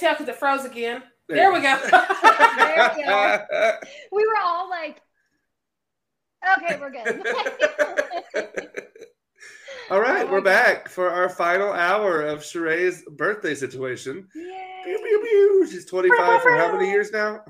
[0.00, 1.02] can't tell because it froze again.
[1.28, 1.78] There, there we go.
[1.90, 3.38] there we go.
[4.12, 5.00] We were all like,
[6.58, 7.06] okay, we're good.
[9.90, 10.44] all right, oh we're God.
[10.44, 14.26] back for our final hour of Sharai's birthday situation.
[14.34, 14.82] Yay.
[14.84, 15.68] Pew, pew, pew.
[15.70, 17.44] She's 25 for how many years now?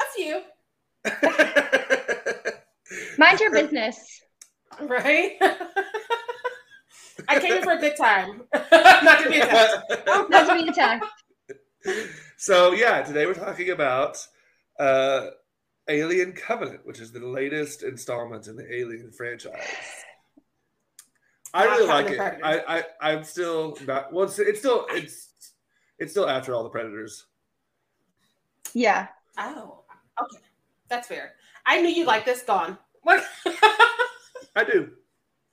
[0.00, 0.42] A few.
[3.18, 4.20] Mind your business.
[4.80, 5.32] Right?
[7.28, 8.42] I came for a good time.
[8.52, 10.30] Not to be attacked.
[10.30, 11.04] Not to be attacked.
[12.36, 14.18] So yeah, today we're talking about
[14.78, 15.28] uh,
[15.88, 19.54] Alien Covenant, which is the latest installment in the Alien franchise.
[21.54, 22.20] I really like it.
[22.20, 24.12] I, I I'm still not.
[24.12, 25.54] Well, it's, it's still it's
[25.98, 27.24] it's still after all the Predators.
[28.74, 29.08] Yeah.
[29.38, 29.84] Oh,
[30.22, 30.42] okay,
[30.88, 31.32] that's fair.
[31.64, 32.42] I knew you like this.
[32.42, 32.76] Gone.
[33.06, 34.90] I do.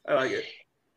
[0.08, 0.46] I like it.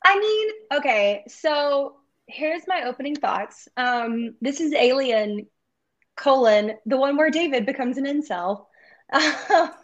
[0.05, 3.69] I mean, okay, so here's my opening thoughts.
[3.77, 5.47] Um, this is Alien
[6.17, 8.67] colon the one where David becomes an incel.
[9.13, 9.21] um,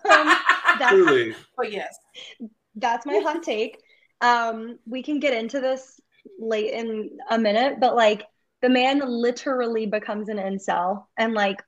[0.04, 1.34] that's, Truly.
[1.58, 1.96] Oh yes,
[2.76, 3.78] that's my hot take.
[4.20, 6.00] Um, we can get into this
[6.38, 8.24] late in a minute, but like
[8.62, 11.62] the man literally becomes an incel and like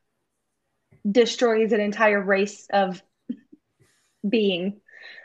[1.11, 3.03] destroys an entire race of
[4.29, 4.81] being.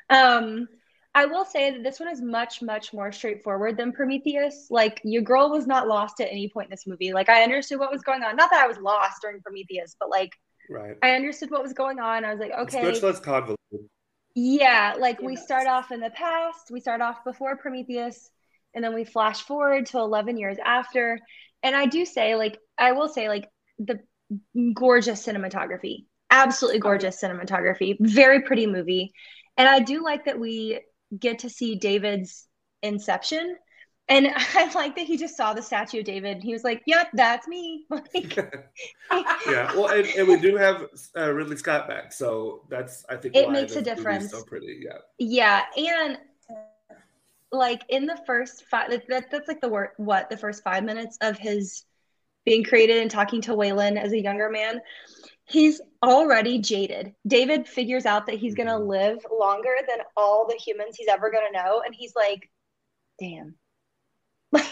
[0.10, 0.68] Um,
[1.16, 4.68] I will say that this one is much, much more straightforward than Prometheus.
[4.70, 7.14] Like, your girl was not lost at any point in this movie.
[7.14, 8.36] Like, I understood what was going on.
[8.36, 10.32] Not that I was lost during Prometheus, but like,
[10.70, 10.96] right.
[11.02, 12.24] I understood what was going on.
[12.24, 12.88] I was like, okay.
[12.88, 13.58] It's much less convoluted.
[14.36, 18.30] Yeah, like we start off in the past, we start off before Prometheus,
[18.74, 21.20] and then we flash forward to 11 years after.
[21.64, 23.50] And I do say, like, I will say, like,
[23.80, 24.00] the
[24.74, 29.12] gorgeous cinematography, absolutely gorgeous oh, cinematography, very pretty movie.
[29.58, 30.80] And I do like that we
[31.18, 32.48] get to see David's
[32.82, 33.56] inception.
[34.08, 36.42] And I like that he just saw the statue of David.
[36.42, 41.58] He was like, "Yep, that's me." yeah, well, and, and, we do have uh, Ridley
[41.58, 44.32] Scott back, so that's I think it makes a difference.
[44.32, 44.98] So pretty, yeah.
[45.20, 46.18] Yeah, and
[47.52, 51.18] like in the first five, that, that's like the word what the first five minutes
[51.22, 51.86] of his
[52.46, 54.82] being created and talking to Weyland as a younger man
[55.50, 57.14] he's already jaded.
[57.28, 58.90] David figures out that he's going to mm-hmm.
[58.90, 61.82] live longer than all the humans he's ever going to know.
[61.86, 62.50] And he's like,
[63.20, 63.56] damn.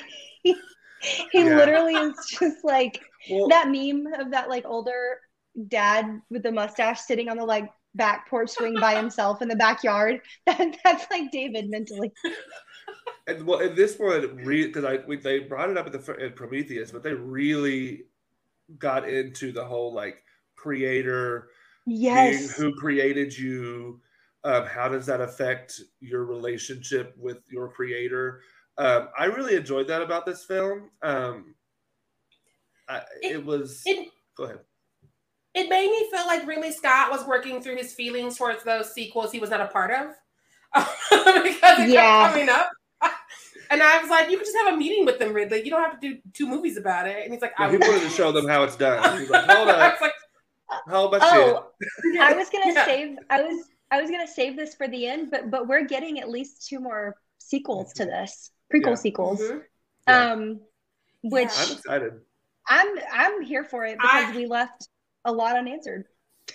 [0.43, 0.55] he
[1.33, 1.55] yeah.
[1.55, 2.99] literally is just like
[3.29, 5.19] well, that meme of that like older
[5.67, 9.55] dad with the mustache sitting on the like back porch swing by himself in the
[9.55, 10.21] backyard.
[10.45, 12.11] That, that's like David mentally.
[13.27, 16.33] And well, in this one, because I we, they brought it up at the in
[16.33, 18.03] Prometheus, but they really
[18.79, 20.23] got into the whole like
[20.57, 21.49] creator,
[21.85, 24.01] yes, who created you.
[24.43, 28.41] Um, how does that affect your relationship with your creator?
[28.77, 30.89] Um, I really enjoyed that about this film.
[31.01, 31.55] Um,
[32.87, 33.81] I, it, it, was.
[33.85, 34.59] It, go ahead.
[35.53, 39.31] It made me feel like Ridley Scott was working through his feelings towards those sequels
[39.31, 40.07] he was not a part of
[41.09, 42.23] because it yeah.
[42.23, 42.69] kept coming up.
[43.69, 45.61] And I was like, you could just have a meeting with them, Ridley.
[45.61, 47.23] You don't have to do two movies about it.
[47.23, 49.19] And he's like, yeah, I he wanted to show them how it's done.
[49.19, 49.99] He's like, hold up.
[49.99, 50.13] like,
[50.87, 51.67] how about oh,
[52.03, 52.19] you?
[52.21, 52.85] I was gonna yeah.
[52.85, 53.17] save.
[53.29, 56.29] I was I was gonna save this for the end, but but we're getting at
[56.29, 58.95] least two more sequels to this prequel yeah.
[58.95, 59.41] sequels.
[59.41, 59.57] Mm-hmm.
[60.07, 60.31] Yeah.
[60.31, 60.59] Um,
[61.23, 62.13] which I'm excited.
[62.67, 64.89] I'm I'm here for it because I, we left
[65.25, 66.05] a lot unanswered.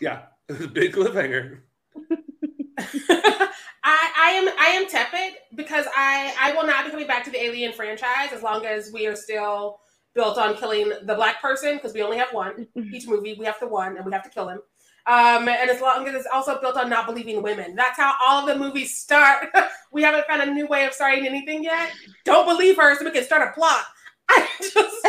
[0.01, 1.61] Yeah, it was a big cliffhanger.
[2.79, 7.31] I, I am I am tepid because I I will not be coming back to
[7.31, 9.81] the Alien franchise as long as we are still
[10.15, 12.95] built on killing the black person because we only have one mm-hmm.
[12.95, 13.35] each movie.
[13.39, 14.61] We have the one and we have to kill him.
[15.05, 17.75] Um, and as long as it's also built on not believing women.
[17.75, 19.49] That's how all of the movies start.
[19.93, 21.91] we haven't found a new way of starting anything yet.
[22.25, 23.85] Don't believe her so we can start a plot.
[24.29, 25.07] I just,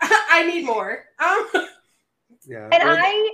[0.30, 1.04] I need more.
[1.18, 1.46] Um,
[2.46, 2.68] yeah.
[2.72, 3.30] And I,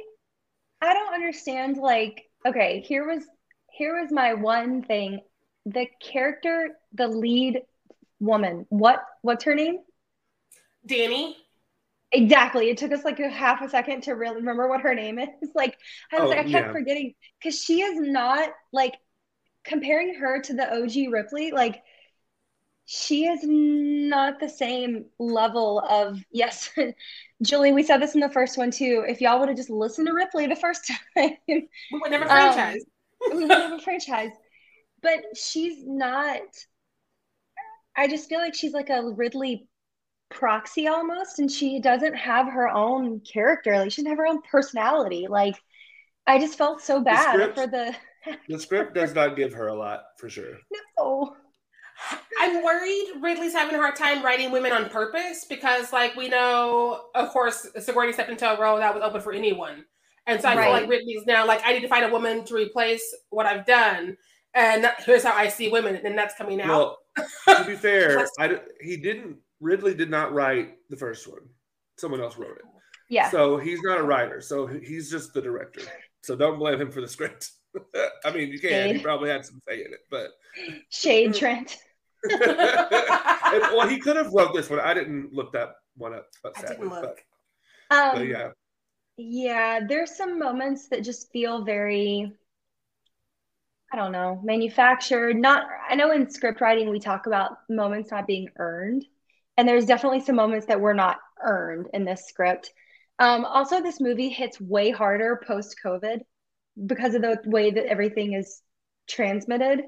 [0.81, 1.77] I don't understand.
[1.77, 3.25] Like, okay, here was
[3.71, 5.21] here was my one thing.
[5.65, 7.63] The character, the lead
[8.19, 8.67] woman.
[8.69, 9.79] What what's her name?
[10.87, 11.37] Danny.
[12.13, 12.69] Exactly.
[12.69, 15.29] It took us like a half a second to really remember what her name is.
[15.55, 15.77] Like
[16.13, 16.73] I was oh, like, I kept yeah.
[16.73, 18.95] forgetting because she is not like
[19.65, 21.83] comparing her to the OG Ripley, like
[22.85, 26.71] she is not the same level of yes,
[27.43, 27.73] Julie.
[27.73, 29.05] We said this in the first one too.
[29.07, 32.83] If y'all would have just listened to Ripley the first time, we would never franchise.
[33.25, 34.33] Um, we would never franchise.
[35.01, 36.43] But she's not.
[37.97, 39.69] I just feel like she's like a Ridley
[40.35, 44.41] proxy almost and she doesn't have her own character like she doesn't have her own
[44.43, 45.55] personality like
[46.27, 47.95] i just felt so bad the script, for the
[48.49, 50.57] the script does not give her a lot for sure
[50.99, 51.37] no
[52.41, 57.05] I'm worried Ridley's having a hard time writing women on purpose because, like, we know,
[57.15, 59.85] of course, Sigourney stepped into a role that was open for anyone.
[60.27, 60.65] And so I right.
[60.65, 63.67] feel like Ridley's now like, I need to find a woman to replace what I've
[63.67, 64.17] done.
[64.55, 65.97] And here's how I see women.
[66.05, 66.69] And that's coming out.
[66.69, 71.41] Well, to be fair, I, he didn't, Ridley did not write the first one.
[71.97, 72.65] Someone else wrote it.
[73.09, 73.31] Yeah.
[73.31, 74.41] So he's not a writer.
[74.41, 75.83] So he's just the director.
[76.23, 77.51] So don't blame him for the script.
[78.25, 78.71] I mean, you can.
[78.71, 78.97] Shade.
[78.97, 80.31] He probably had some say in it, but
[80.91, 81.79] shade Trent.
[82.31, 84.81] well, he could have wrote this one.
[84.81, 86.27] I didn't look that one up.
[86.45, 87.21] I didn't look.
[87.89, 88.51] But, um, but yeah.
[89.17, 92.33] Yeah, there's some moments that just feel very
[93.93, 95.37] I don't know, manufactured.
[95.37, 99.05] Not I know in script writing we talk about moments not being earned.
[99.57, 102.73] And there's definitely some moments that were not earned in this script.
[103.19, 106.21] Um, also, this movie hits way harder post COVID
[106.87, 108.63] because of the way that everything is
[109.09, 109.81] transmitted.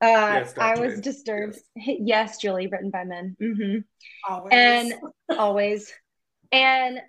[0.00, 1.58] Uh, yes, I was disturbed.
[1.74, 1.96] Yes.
[2.00, 2.38] yes.
[2.38, 3.36] Julie, written by men.
[3.40, 4.32] Mm-hmm.
[4.32, 4.52] Always.
[4.52, 4.94] And
[5.38, 5.92] always.
[6.52, 7.00] And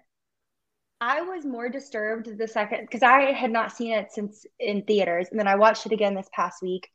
[0.99, 5.27] I was more disturbed the second because I had not seen it since in theaters,
[5.29, 6.89] and then I watched it again this past week.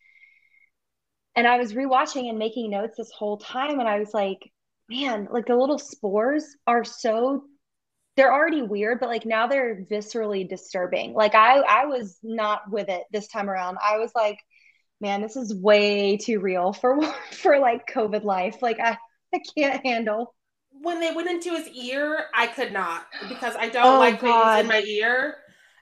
[1.35, 4.52] And I was rewatching and making notes this whole time, and I was like,
[4.93, 7.45] man, like the little spores are so
[8.17, 11.15] they're already weird, but like now they're viscerally disturbing.
[11.15, 13.79] Like I I was not with it this time around.
[13.83, 14.39] I was like,
[15.01, 17.01] man, this is way too real for
[17.33, 18.63] for like COVID life.
[18.63, 18.99] Like I
[19.35, 20.35] I can't handle
[20.83, 24.57] when they went into his ear, I could not because I don't oh, like God.
[24.57, 25.37] things in my ear.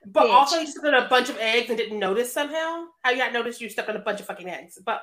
[0.06, 0.32] But Bitch.
[0.32, 2.86] also, you stepped on a bunch of eggs and didn't notice somehow.
[3.02, 5.02] How you not noticed you stepped on a bunch of fucking eggs, but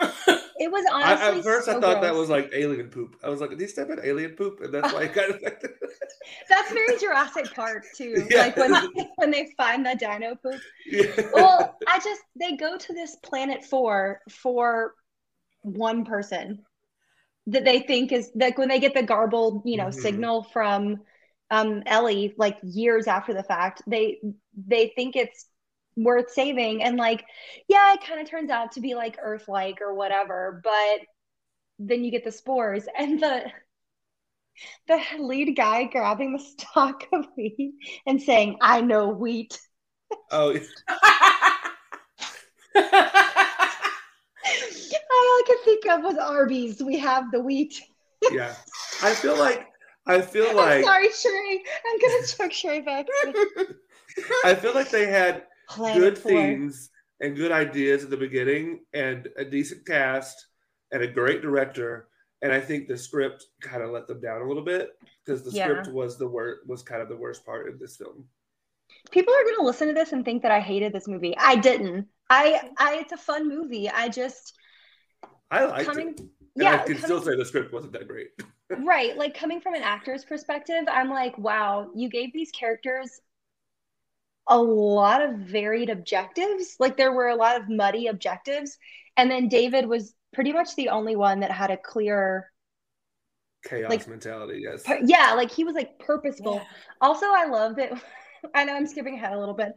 [0.00, 1.26] it was honestly.
[1.26, 2.02] I, at first, so I thought gross.
[2.02, 3.16] that was like alien poop.
[3.22, 5.40] I was like, "Did he step in alien poop?" And that's why I kind of.
[6.48, 8.26] that's very Jurassic Park too.
[8.30, 8.38] Yeah.
[8.38, 8.74] Like when
[9.16, 10.60] when they find the dino poop.
[10.86, 11.28] Yeah.
[11.32, 14.94] Well, I just they go to this planet four for
[15.62, 16.62] one person
[17.46, 20.00] that they think is like when they get the garbled, you know, mm-hmm.
[20.00, 20.98] signal from
[21.50, 24.20] um, Ellie like years after the fact, they
[24.66, 25.46] they think it's
[25.96, 27.24] worth saving and like
[27.68, 31.00] yeah, it kind of turns out to be like Earth like or whatever, but
[31.78, 33.44] then you get the spores and the
[34.86, 37.74] the lead guy grabbing the stalk of wheat
[38.06, 39.58] and saying, "I know wheat."
[40.30, 40.52] Oh.
[45.12, 46.82] all I could think of was Arby's.
[46.82, 47.80] We have the wheat.
[48.30, 48.54] yeah,
[49.02, 49.66] I feel like
[50.06, 50.78] I feel like.
[50.78, 51.58] I'm sorry, Sharai.
[51.86, 53.06] I'm gonna choke Sharai back.
[54.44, 55.44] I feel like they had
[55.76, 56.30] good four.
[56.30, 56.90] themes
[57.20, 60.46] and good ideas at the beginning, and a decent cast,
[60.90, 62.08] and a great director.
[62.42, 64.90] And I think the script kind of let them down a little bit
[65.24, 65.66] because the yeah.
[65.66, 68.24] script was the worst was kind of the worst part of this film.
[69.10, 71.36] People are going to listen to this and think that I hated this movie.
[71.38, 72.08] I didn't.
[72.28, 73.88] I, I, it's a fun movie.
[73.88, 74.54] I just,
[75.50, 76.20] I liked coming, it.
[76.20, 78.28] And yeah, I can coming, still say the script wasn't that great.
[78.78, 79.16] right.
[79.16, 83.20] Like coming from an actor's perspective, I'm like, wow, you gave these characters
[84.52, 86.76] a lot of varied objectives.
[86.78, 88.76] Like there were a lot of muddy objectives.
[89.16, 92.50] And then David was pretty much the only one that had a clear
[93.64, 94.62] chaos like, mentality.
[94.62, 94.84] Yes.
[95.04, 95.32] yeah.
[95.32, 96.56] Like he was like purposeful.
[96.56, 96.64] Yeah.
[97.00, 97.92] Also, I love that.
[98.54, 99.72] I know I'm skipping ahead a little bit,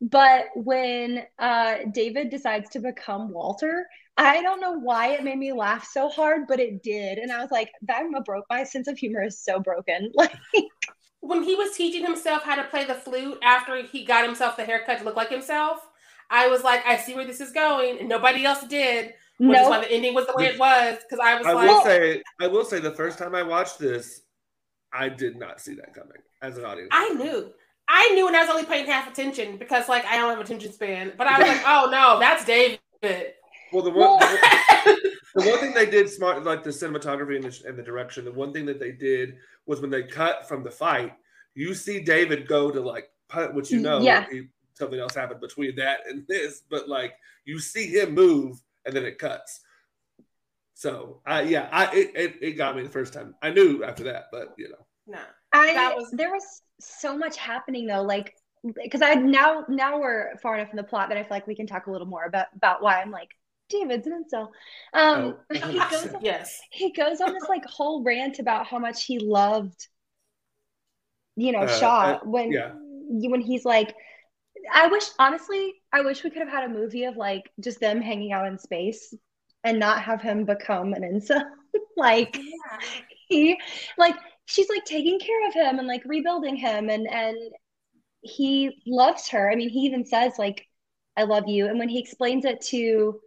[0.00, 3.86] but when uh, David decides to become Walter,
[4.16, 7.18] I don't know why it made me laugh so hard, but it did.
[7.18, 8.44] And I was like, I'm a broke.
[8.48, 10.12] My sense of humor is so broken.
[10.14, 10.32] Like
[11.24, 14.64] when he was teaching himself how to play the flute after he got himself the
[14.64, 15.78] haircut to look like himself,
[16.30, 19.14] I was like, I see where this is going, and nobody else did.
[19.38, 19.62] Which nope.
[19.62, 20.98] is why the ending was the way it was.
[21.02, 23.78] Because I was I like, will say, I will say, the first time I watched
[23.78, 24.20] this,
[24.92, 26.90] I did not see that coming as an audience.
[26.92, 27.52] I knew.
[27.88, 30.72] I knew, and I was only paying half attention because, like, I don't have attention
[30.72, 31.12] span.
[31.18, 32.78] But I was like, oh no, that's David.
[33.72, 35.00] Well, the one, the,
[35.34, 38.32] the one thing they did smart, like the cinematography and the, and the direction, the
[38.32, 39.36] one thing that they did
[39.66, 41.12] was when they cut from the fight,
[41.54, 44.26] you see David go to like punt, which you know, yeah.
[44.30, 47.14] He, something else happened between that and this, but like
[47.44, 49.60] you see him move and then it cuts.
[50.74, 53.34] So, I yeah, I it, it, it got me the first time.
[53.42, 55.20] I knew after that, but you know, no,
[55.52, 58.34] I was there was so much happening though, like
[58.82, 61.54] because I now now we're far enough in the plot that I feel like we
[61.54, 63.30] can talk a little more about about why I'm like
[63.68, 64.48] David's an incel.
[64.92, 65.54] Um, oh.
[65.54, 69.18] he goes on, yes, he goes on this like whole rant about how much he
[69.18, 69.88] loved,
[71.36, 72.72] you know, uh, Shaw uh, when yeah.
[72.74, 73.94] when he's like,
[74.72, 78.00] I wish honestly, I wish we could have had a movie of like just them
[78.00, 79.14] hanging out in space
[79.62, 81.44] and not have him become an incel.
[81.96, 82.78] like yeah.
[83.28, 83.58] he
[83.98, 84.16] like
[84.46, 87.36] she's like taking care of him and like rebuilding him and and
[88.20, 89.50] he loves her.
[89.50, 90.66] I mean, he even says like
[91.16, 93.20] I love you and when he explains it to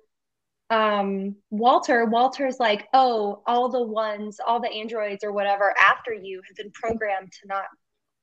[0.69, 6.41] um Walter, Walter's like, oh, all the ones, all the androids or whatever after you
[6.47, 7.65] have been programmed to not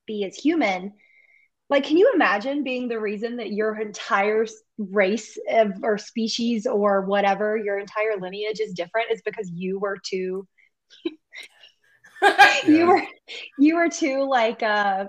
[0.07, 0.93] be as human.
[1.71, 4.47] Like, can you imagine being the reason that your entire
[4.77, 9.97] race of, or species or whatever, your entire lineage is different is because you were
[10.05, 10.47] too
[12.67, 13.03] you were
[13.59, 15.07] you were too like uh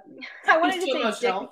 [0.48, 1.50] I wanted to say dick,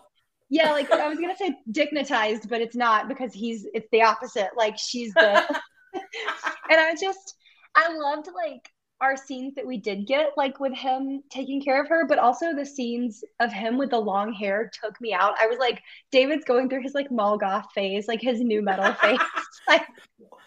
[0.50, 4.50] yeah, like I was gonna say dignitized, but it's not because he's it's the opposite.
[4.56, 5.44] Like she's the
[5.94, 7.36] and I just
[7.76, 8.70] I loved like
[9.02, 12.56] our scenes that we did get, like with him taking care of her, but also
[12.56, 15.36] the scenes of him with the long hair took me out.
[15.42, 15.82] I was like,
[16.12, 19.20] David's going through his like mall goth phase, like his new metal phase.
[19.68, 19.86] like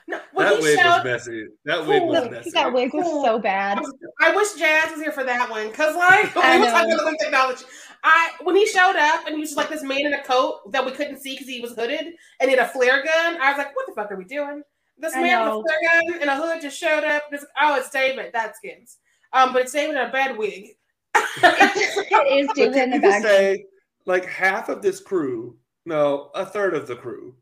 [0.09, 1.47] no, that wig showed, was messy.
[1.65, 2.51] That wig was messy.
[2.51, 3.81] That wig was so bad.
[4.21, 7.19] I wish Jazz was here for that one because, like, we were talking about the
[7.21, 7.65] technology.
[8.05, 10.71] I when he showed up and he was just like this man in a coat
[10.71, 13.41] that we couldn't see because he was hooded and he had a flare gun.
[13.41, 14.63] I was like, "What the fuck are we doing?"
[14.99, 15.59] This I man know.
[15.59, 17.31] with a flare gun and a hood just showed up.
[17.31, 18.31] This, oh, it's David.
[18.33, 18.99] That's skins.
[19.33, 20.71] Um, but it's David in a bad wig.
[21.15, 23.65] it is David in a bad say,
[24.07, 27.35] like half of this crew, no, a third of the crew,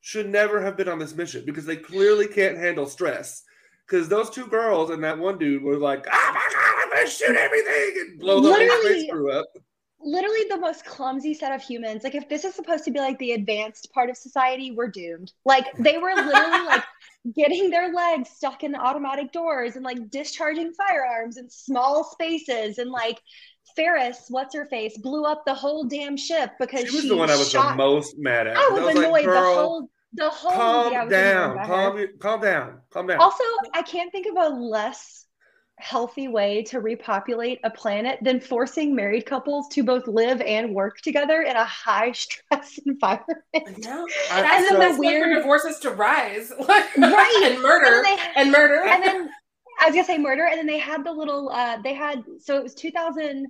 [0.00, 3.42] should never have been on this mission because they clearly can't handle stress.
[3.86, 7.08] Because those two girls and that one dude were like, "Oh my god, I'm gonna
[7.08, 9.46] shoot everything and blow the whole space crew up."
[10.06, 12.04] literally the most clumsy set of humans.
[12.04, 15.32] Like if this is supposed to be like the advanced part of society, we're doomed.
[15.44, 16.84] Like they were literally like
[17.34, 22.90] getting their legs stuck in automatic doors and like discharging firearms in small spaces and
[22.90, 23.20] like
[23.74, 27.16] Faris, what's her face, blew up the whole damn ship because she was she the
[27.16, 27.72] one I was shot.
[27.72, 28.56] the most mad at.
[28.56, 32.80] I was, I was annoyed like, the whole the whole calm down, calm, calm down,
[32.90, 33.18] calm down.
[33.18, 35.25] Also, I can't think of a less
[35.78, 40.98] healthy way to repopulate a planet than forcing married couples to both live and work
[41.02, 43.38] together in a high stress environment.
[43.52, 44.04] Yeah.
[44.32, 46.52] and then the weird divorces to rise.
[46.68, 47.42] right.
[47.44, 47.96] and murder.
[47.96, 48.82] And, they, and murder.
[48.84, 49.30] And then
[49.80, 52.56] I was gonna say murder, and then they had the little uh they had so
[52.56, 53.46] it was two thousand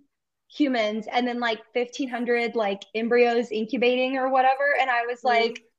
[0.49, 4.75] humans and then like fifteen hundred like embryos incubating or whatever.
[4.80, 5.28] And I was mm-hmm.
[5.28, 5.75] like, what is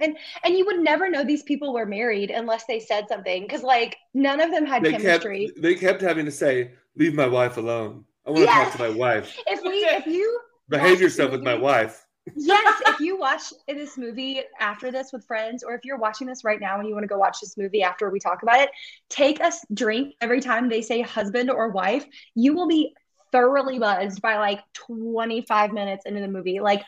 [0.00, 3.62] and and you would never know these people were married unless they said something because
[3.62, 5.46] like none of them had they chemistry.
[5.46, 8.04] Kept, they kept having to say, "Leave my wife alone.
[8.26, 8.68] I want to yes.
[8.68, 12.06] talk to my wife." If we, if you behave yourself with my wife.
[12.36, 16.44] yes, if you watch this movie after this with friends, or if you're watching this
[16.44, 18.70] right now and you want to go watch this movie after we talk about it,
[19.08, 22.04] take a drink every time they say husband or wife.
[22.34, 22.94] You will be
[23.32, 26.60] thoroughly buzzed by like 25 minutes into the movie.
[26.60, 26.82] Like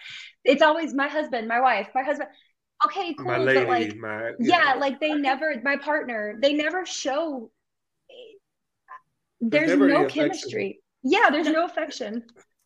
[0.44, 2.28] it's always my husband, my wife, my husband
[2.86, 3.26] okay, cool.
[3.26, 4.80] My lady, but like, my, yeah, know.
[4.80, 7.50] like they never, my partner, they never show.
[9.40, 10.80] There's, there's no chemistry.
[11.02, 12.24] Yeah, there's no affection.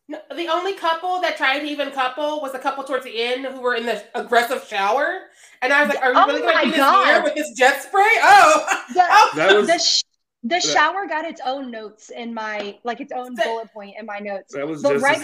[0.09, 3.45] No, the only couple that tried to even couple was a couple towards the end
[3.45, 5.23] who were in the aggressive shower,
[5.61, 7.51] and I was like, "Are you oh really going to do this here with this
[7.57, 9.31] jet spray?" Oh, the, oh.
[9.35, 10.03] That was, the, sh-
[10.43, 14.19] the shower got its own notes in my like its own bullet point in my
[14.19, 14.53] notes.
[14.53, 15.21] That was but just right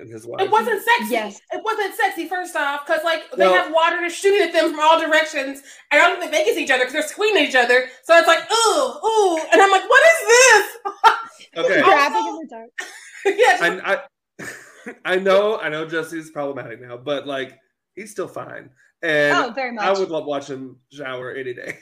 [0.00, 0.42] and his wife.
[0.42, 1.12] It wasn't sexy.
[1.12, 2.28] Yes, it wasn't sexy.
[2.28, 5.62] First off, because like they have water just shooting at them from all directions.
[5.92, 7.86] And I don't think they can see each other because they're squeezing each other.
[8.02, 10.76] So it's like ooh ooh, and I'm like, what is this?
[11.56, 12.70] Okay, grabbing in the dark.
[13.24, 14.02] yes, I,
[14.38, 17.58] I, I know, I know, Jussie's problematic now, but like
[17.94, 18.68] he's still fine.
[19.02, 19.82] And oh, very much.
[19.82, 21.78] I would love watching shower any day.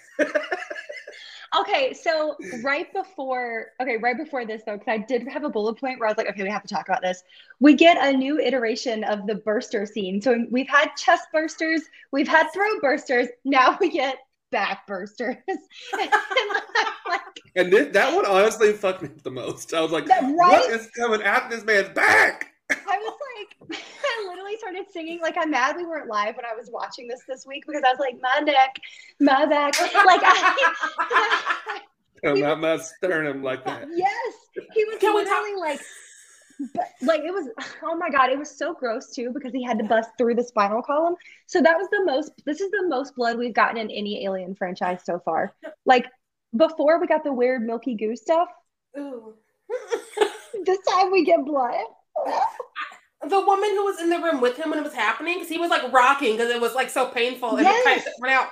[1.61, 5.79] Okay, so right before, okay, right before this though, because I did have a bullet
[5.79, 7.23] point where I was like, okay, we have to talk about this.
[7.61, 10.21] We get a new iteration of the burster scene.
[10.21, 14.19] So we've had chest bursters, we've had throat bursters, now we get
[14.51, 15.39] back bursters.
[17.57, 19.75] and this, that one honestly fucked me the most.
[19.75, 20.33] I was like, right?
[20.35, 22.54] what is coming at this man's back?
[22.71, 25.21] I was like, I literally started singing.
[25.21, 27.91] Like, I'm mad we weren't live when I was watching this this week because I
[27.91, 28.77] was like, my neck,
[29.21, 29.79] my back.
[29.81, 31.81] Like, I.
[32.25, 33.87] no, not my sternum like that.
[33.95, 34.35] Yes,
[34.73, 35.81] he was Can literally like,
[36.75, 37.49] but like it was.
[37.83, 40.45] Oh my god, it was so gross too because he had to bust through the
[40.45, 41.17] spinal column.
[41.47, 42.33] So that was the most.
[42.47, 45.55] This is the most blood we've gotten in any Alien franchise so far.
[45.85, 46.07] Like
[46.57, 48.49] before, we got the weird Milky Goo stuff.
[48.97, 49.35] Ooh.
[50.65, 51.85] this time we get blood
[53.29, 55.59] the woman who was in the room with him when it was happening, because he
[55.59, 57.85] was like rocking because it was like so painful and yes.
[57.85, 58.49] kind of went out.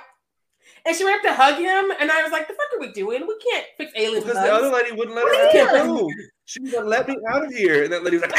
[0.85, 2.91] And she went up to hug him, and I was like, "The fuck are we
[2.91, 3.25] doing?
[3.25, 5.33] We can't fix aliens." Because the other lady wouldn't let her
[5.77, 6.09] out.
[6.45, 8.35] She wouldn't let me out of here, and that lady was like,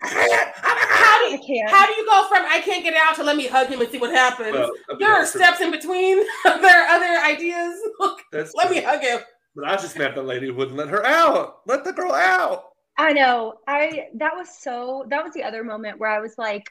[0.00, 3.46] "How do you how do you go from I can't get out to let me
[3.48, 4.54] hug him and see what happens?
[4.54, 6.24] Well, there are steps in between.
[6.44, 7.78] there are other ideas.
[8.32, 8.76] That's let true.
[8.76, 9.20] me hug him."
[9.54, 11.58] But I just met the lady who wouldn't let her out.
[11.66, 12.64] Let the girl out.
[12.96, 13.54] I know.
[13.66, 16.70] I that was so that was the other moment where I was like,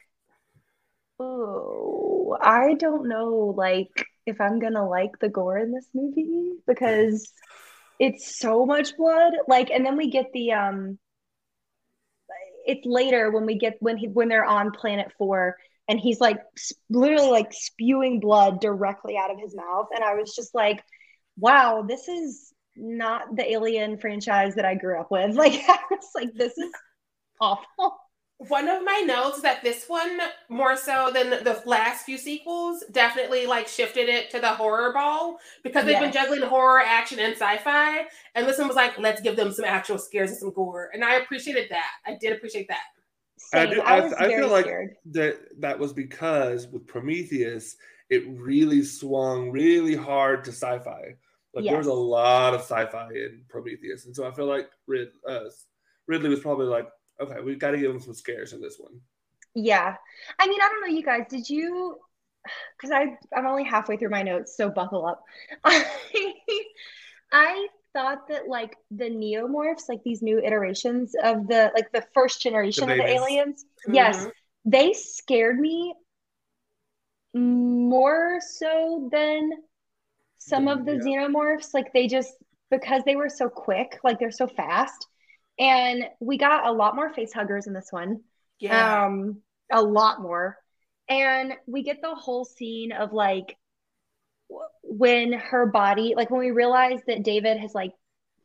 [1.20, 3.54] oh, I don't know.
[3.56, 7.32] Like if I'm gonna like the gore in this movie because
[7.98, 9.34] it's so much blood.
[9.48, 10.98] Like, and then we get the um,
[12.66, 15.56] it's later when we get when he when they're on Planet Four
[15.88, 16.38] and he's like
[16.88, 20.82] literally like spewing blood directly out of his mouth, and I was just like,
[21.38, 25.36] wow, this is not the Alien franchise that I grew up with.
[25.44, 26.72] Like, I was like, this is
[27.40, 27.98] awful.
[28.38, 33.46] One of my notes that this one, more so than the last few sequels, definitely
[33.46, 36.02] like shifted it to the horror ball because they've yes.
[36.02, 38.06] been juggling horror, action, and sci-fi.
[38.34, 40.90] And this one was like, let's give them some actual scares and some gore.
[40.92, 41.90] And I appreciated that.
[42.06, 42.82] I did appreciate that.
[43.36, 43.68] Same.
[43.68, 44.66] I, do, I, I, I feel like
[45.12, 47.76] that that was because with Prometheus,
[48.10, 51.14] it really swung really hard to sci-fi.
[51.54, 51.72] Like yes.
[51.72, 55.44] there was a lot of sci-fi in Prometheus, and so I feel like Rid, uh,
[56.08, 56.88] Ridley was probably like,
[57.20, 59.00] okay, we've got to give him some scares in this one.
[59.54, 59.94] Yeah,
[60.38, 61.26] I mean, I don't know, you guys.
[61.30, 61.98] Did you?
[62.76, 65.22] Because I I'm only halfway through my notes, so buckle up.
[67.32, 72.42] I thought that like the neomorphs, like these new iterations of the like the first
[72.42, 73.94] generation the of the aliens, mm-hmm.
[73.94, 74.26] yes,
[74.64, 75.94] they scared me
[77.34, 79.50] more so than
[80.46, 81.26] some of the yeah.
[81.26, 81.74] xenomorphs.
[81.74, 82.32] Like they just
[82.70, 85.06] because they were so quick, like they're so fast
[85.58, 88.20] and we got a lot more face huggers in this one.
[88.58, 89.04] Yeah.
[89.04, 90.56] Um, a lot more.
[91.08, 93.56] And we get the whole scene of like
[94.82, 97.92] when her body, like when we realize that David has like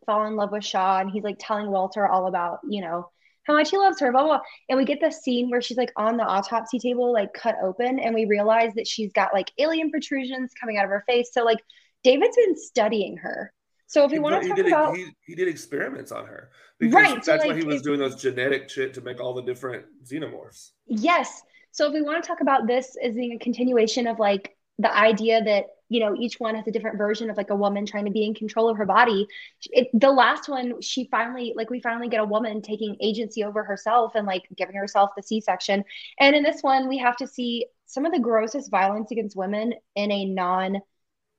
[0.05, 3.09] fallen in love with Shaw and he's like telling Walter all about, you know,
[3.43, 4.45] how much he loves her, blah, blah, blah.
[4.69, 7.99] And we get the scene where she's like on the autopsy table, like cut open,
[7.99, 11.29] and we realize that she's got like alien protrusions coming out of her face.
[11.33, 11.57] So, like,
[12.03, 13.53] David's been studying her.
[13.87, 16.93] So if we want to talk did, about, he, he did experiments on her because
[16.93, 19.41] right, that's so like, why he was doing those genetic shit to make all the
[19.41, 20.71] different xenomorphs.
[20.85, 21.41] Yes.
[21.71, 24.95] So if we want to talk about this as being a continuation of like the
[24.95, 28.05] idea that you know each one has a different version of like a woman trying
[28.05, 29.27] to be in control of her body
[29.71, 33.63] it, the last one she finally like we finally get a woman taking agency over
[33.63, 35.83] herself and like giving herself the c-section
[36.19, 39.73] and in this one we have to see some of the grossest violence against women
[39.95, 40.79] in a non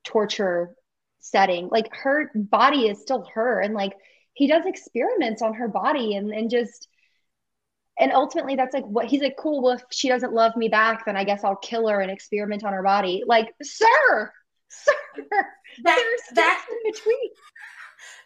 [0.03, 0.75] torture
[1.19, 1.69] setting.
[1.71, 3.93] Like her body is still her and like
[4.33, 6.87] he does experiments on her body and and just
[7.99, 11.05] and ultimately that's like what he's like cool well if she doesn't love me back
[11.05, 13.23] then i guess i'll kill her and experiment on her body.
[13.25, 14.31] Like sir
[14.67, 14.93] sir
[15.31, 15.45] that,
[15.83, 17.29] there's that in between.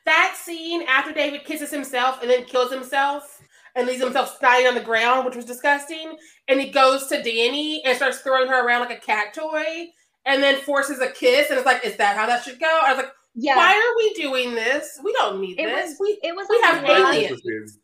[0.05, 3.41] that scene after david kisses himself and then kills himself
[3.75, 6.15] and leaves himself dying on the ground which was disgusting
[6.47, 9.87] and he goes to danny and starts throwing her around like a cat toy
[10.25, 12.81] and then forces a kiss, and it's like, is that how that should go?
[12.83, 13.57] I was like, yeah.
[13.57, 14.99] Why are we doing this?
[15.03, 15.91] We don't need it this.
[15.91, 17.77] Was, we it was we have aliens.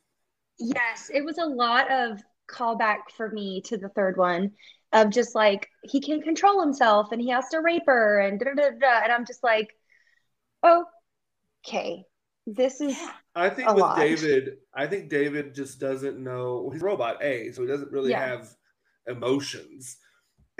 [0.58, 4.52] Yes, it was a lot of callback for me to the third one
[4.94, 8.54] of just like he can't control himself and he has to rape her and da,
[8.54, 9.70] da, da, and I'm just like,
[10.64, 10.86] oh,
[11.66, 12.04] okay,
[12.48, 12.98] this is.
[13.36, 13.98] I think with lot.
[13.98, 16.62] David, I think David just doesn't know.
[16.62, 18.26] Well, he's a robot, a, so he doesn't really yeah.
[18.26, 18.50] have
[19.08, 19.98] emotions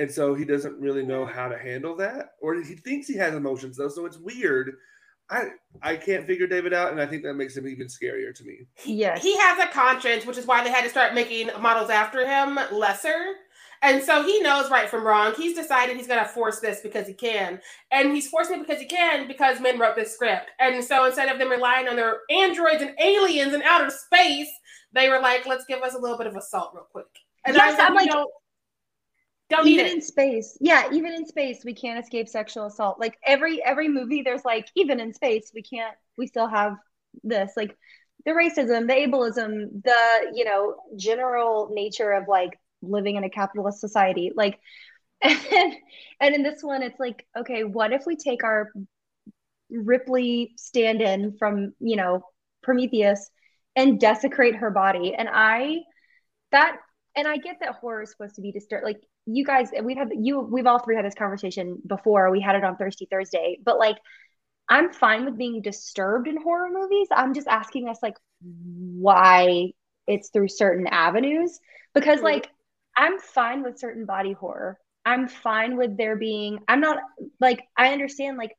[0.02, 3.36] and so he doesn't really know how to handle that or he thinks he has
[3.36, 4.72] emotions though so it's weird
[5.30, 5.44] i
[5.82, 8.60] i can't figure david out and i think that makes him even scarier to me
[8.84, 12.26] Yeah, he has a conscience which is why they had to start making models after
[12.26, 13.36] him lesser
[13.84, 15.34] and so he knows right from wrong.
[15.36, 17.60] He's decided he's going to force this because he can.
[17.90, 20.52] And he's forcing it because he can because men wrote this script.
[20.60, 24.52] And so instead of them relying on their androids and aliens in outer space,
[24.94, 27.08] they were like, let's give us a little bit of assault real quick.
[27.44, 28.12] And yes, I'm like,
[29.52, 30.58] don't even in space.
[30.60, 33.00] Yeah, even in space, we can't escape sexual assault.
[33.00, 35.96] Like every every movie, there's like even in space, we can't.
[36.18, 36.78] We still have
[37.24, 37.76] this like
[38.26, 43.80] the racism, the ableism, the you know general nature of like living in a capitalist
[43.80, 44.32] society.
[44.36, 44.60] Like,
[45.22, 45.76] and,
[46.20, 48.72] and in this one, it's like, okay, what if we take our
[49.70, 52.24] Ripley stand-in from you know
[52.64, 53.30] Prometheus
[53.76, 55.14] and desecrate her body?
[55.16, 55.80] And I
[56.52, 56.78] that
[57.16, 58.86] and I get that horror is supposed to be disturbed.
[58.86, 62.32] Like you guys, we've had you, we've all three had this conversation before.
[62.32, 63.98] We had it on Thirsty Thursday, but like,
[64.70, 67.08] I'm fine with being disturbed in horror movies.
[67.12, 69.72] I'm just asking us like why
[70.08, 71.60] it's through certain avenues
[71.94, 72.26] because mm-hmm.
[72.26, 72.50] like
[72.96, 74.78] I'm fine with certain body horror.
[75.06, 76.60] I'm fine with there being.
[76.68, 77.00] I'm not
[77.40, 78.56] like I understand like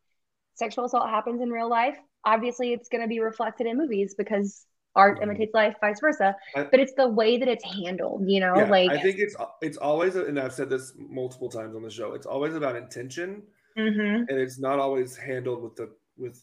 [0.55, 1.97] sexual assault happens in real life.
[2.25, 5.31] Obviously, it's going to be reflected in movies because art mm-hmm.
[5.31, 6.37] imitates life, vice versa.
[6.57, 8.55] I, but it's the way that it's handled, you know.
[8.57, 11.91] Yeah, like I think it's it's always, and I've said this multiple times on the
[11.91, 12.15] show.
[12.15, 13.43] It's always about intention,
[13.77, 14.25] mm-hmm.
[14.29, 16.43] and it's not always handled with the with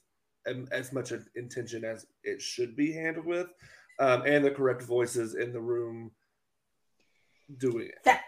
[0.71, 3.47] as much intention as it should be handled with,
[3.99, 6.12] um, and the correct voices in the room
[7.57, 8.03] doing it.
[8.05, 8.21] That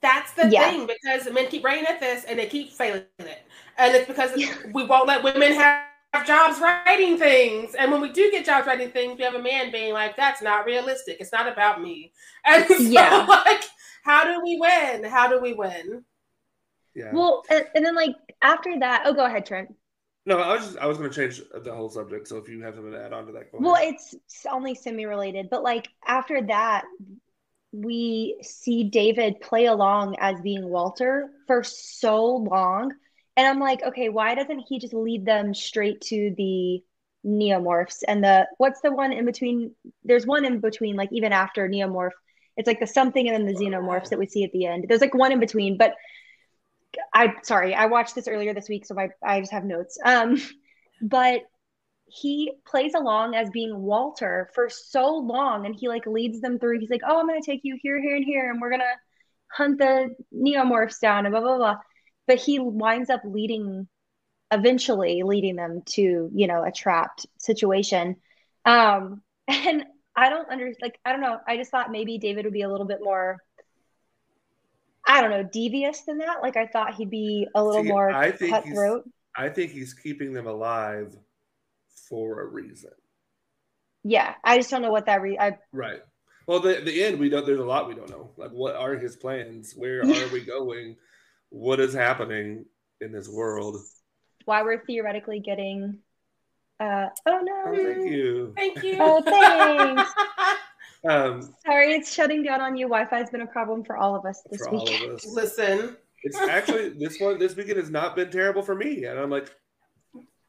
[0.00, 0.70] That's the Yeah.
[0.70, 3.42] thing because men keep running at this and they keep failing it,
[3.76, 4.54] and it's because Yeah.
[4.72, 5.87] we won't let women have
[6.26, 7.74] jobs writing things.
[7.74, 10.42] And when we do get jobs writing things, we have a man being like, "That's
[10.42, 11.18] not realistic.
[11.20, 12.12] It's not about me."
[12.46, 13.26] And so, Yeah.
[13.28, 13.64] like,
[14.04, 15.04] how do we win?
[15.04, 16.04] How do we win?
[16.94, 17.12] Yeah.
[17.12, 19.74] Well, and, and then like after that, oh, go ahead, Trent.
[20.26, 22.28] no, I was just I was going to change the whole subject.
[22.28, 23.94] So if you have something to add on to that, go Well, ahead.
[23.94, 24.14] it's
[24.50, 26.84] only semi-related, but like after that,
[27.72, 32.92] we see David play along as being Walter for so long.
[33.38, 36.82] And I'm like, okay, why doesn't he just lead them straight to the
[37.24, 39.76] neomorphs and the what's the one in between?
[40.02, 42.10] There's one in between, like even after neomorph.
[42.56, 44.86] It's like the something and then the xenomorphs that we see at the end.
[44.88, 45.94] There's like one in between, but
[47.14, 49.96] I sorry, I watched this earlier this week, so my I just have notes.
[50.04, 50.42] Um,
[51.00, 51.42] but
[52.06, 56.80] he plays along as being Walter for so long and he like leads them through.
[56.80, 58.96] He's like, Oh, I'm gonna take you here, here, and here, and we're gonna
[59.52, 61.76] hunt the neomorphs down and blah blah blah.
[62.28, 63.88] But he winds up leading
[64.52, 68.16] eventually leading them to, you know, a trapped situation.
[68.64, 71.38] Um, and I don't under like I don't know.
[71.48, 73.38] I just thought maybe David would be a little bit more
[75.06, 76.42] I don't know, devious than that.
[76.42, 79.08] Like I thought he'd be a little See, more I think he's- cutthroat.
[79.36, 81.16] I think he's keeping them alive
[82.08, 82.90] for a reason.
[84.02, 86.00] Yeah, I just don't know what that re- I Right.
[86.46, 87.46] Well, the the end we don't.
[87.46, 88.30] There's a lot we don't know.
[88.36, 89.74] Like, what are his plans?
[89.76, 90.24] Where Yeah.
[90.24, 90.96] are we going?
[91.50, 92.64] What is happening
[93.00, 93.76] in this world?
[94.44, 95.98] why we're theoretically getting
[96.80, 98.54] uh oh no Oh, thank you.
[98.56, 98.96] Thank you.
[99.00, 100.10] Oh, thanks.
[101.08, 104.42] Um, sorry it's shutting down on you wi-fi's been a problem for all of us
[104.50, 107.38] this for all week of us, Listen, it's actually this one.
[107.38, 109.48] This weekend has not been terrible for me, and I'm like,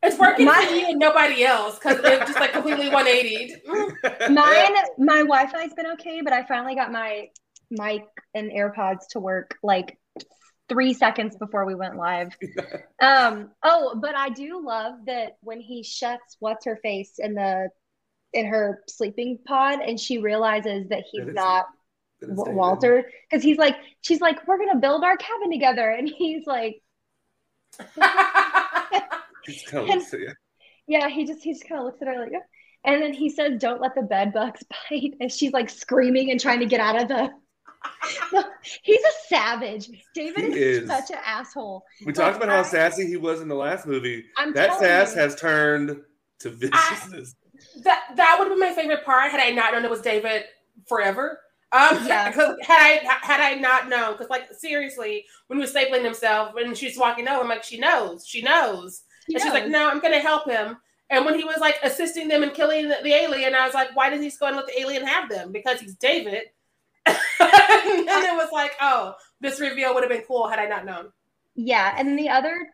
[0.02, 3.62] it's working My- for you and nobody else because they're just like completely 180.
[4.34, 7.28] mine my wi-fi's been okay but i finally got my
[7.70, 10.00] mic and airpods to work like
[10.70, 12.30] three seconds before we went live
[13.02, 17.70] um oh but i do love that when he shuts what's her face in the
[18.34, 21.66] in her sleeping pod and she realizes that he's That not
[22.22, 25.90] That is W- Walter because he's like she's like we're gonna build our cabin together
[25.90, 26.82] and he's like
[29.46, 30.34] He's kind of yeah.
[30.88, 32.40] yeah he just he just kind of looks at her like "Yeah."
[32.84, 36.40] and then he says don't let the bed bugs bite and she's like screaming and
[36.40, 37.30] trying to get out of the
[38.84, 40.90] he's a savage david He is, is.
[40.90, 44.26] such an asshole We talked about how sassy he was in the last movie.
[44.38, 45.22] i'm That sass you.
[45.22, 46.02] has turned
[46.40, 47.36] to viciousness.
[47.84, 50.44] that that would have been my favorite part had I not known it was David
[50.88, 51.40] forever.
[51.72, 52.30] Um, Yeah.
[52.32, 56.56] because had I had I not known, because like seriously, when he was stapling himself
[56.58, 59.68] and she was walking over, I'm like, she knows, she knows, She and she's like,
[59.68, 60.78] no, I'm gonna help him.
[61.10, 63.96] And when he was like assisting them in killing the, the alien, I was like,
[63.96, 65.52] why did he just go and let the alien have them?
[65.52, 66.44] Because he's David.
[67.40, 70.86] And then it was like, oh, this reveal would have been cool had I not
[70.86, 71.12] known.
[71.56, 72.68] Yeah, and the other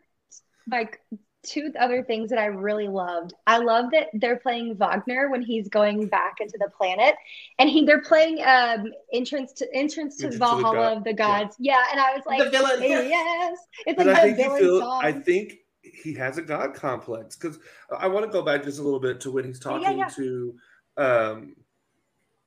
[0.70, 1.00] like
[1.44, 3.32] two other things that I really loved.
[3.46, 7.14] I love that they're playing Wagner when he's going back into the planet,
[7.58, 11.04] and he they're playing um entrance to entrance to Entrance to the Valhalla God- of
[11.04, 11.56] the gods.
[11.60, 12.82] Yeah, and I was like, the villain.
[12.82, 14.80] yes, it's But like I the think he villain feels.
[14.82, 15.00] song.
[15.04, 17.58] I think he has a god complex because
[17.96, 20.08] I want to go back just a little bit to when he's Oh, talking yeah,
[20.08, 20.08] yeah.
[20.16, 20.54] to,
[20.96, 21.54] um,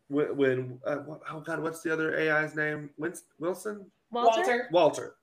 [0.09, 0.97] when, when uh,
[1.31, 2.89] oh god, what's the other AI's name?
[2.97, 4.67] Wins, Wilson, Walter, Walter.
[4.71, 5.15] Walter.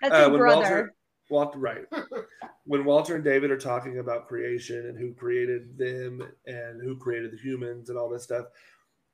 [0.00, 0.60] that's Uh, his when brother.
[0.60, 0.94] Walter,
[1.30, 1.84] Walter, right.
[2.66, 7.32] when Walter and David are talking about creation and who created them and who created
[7.32, 8.46] the humans and all this stuff,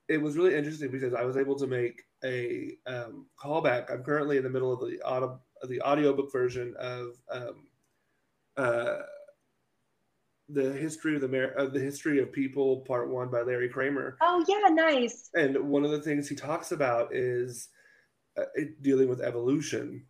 [0.08, 3.92] it was really interesting because I was able to make a um, callback.
[3.92, 5.38] I'm currently in the middle of the audio,
[5.68, 7.66] the audiobook version of um,
[8.56, 8.98] uh,
[10.48, 14.16] the history of the Mer- of the history of people, part one by Larry Kramer.
[14.20, 15.30] Oh yeah, nice.
[15.34, 17.68] And one of the things he talks about is
[18.36, 18.44] uh,
[18.80, 20.04] dealing with evolution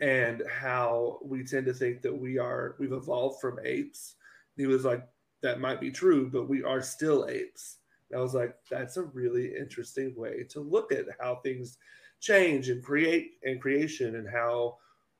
[0.00, 4.16] and how we tend to think that we are we've evolved from apes.
[4.56, 5.06] He was like,
[5.42, 7.78] that might be true, but we are still apes.
[8.10, 11.78] And I was like, that's a really interesting way to look at how things
[12.20, 14.76] change and create and creation and how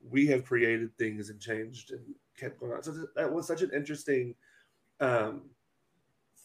[0.08, 2.02] we have created things and changed and
[2.38, 2.82] kept going on.
[2.82, 4.34] So that was such an interesting
[5.00, 5.42] um,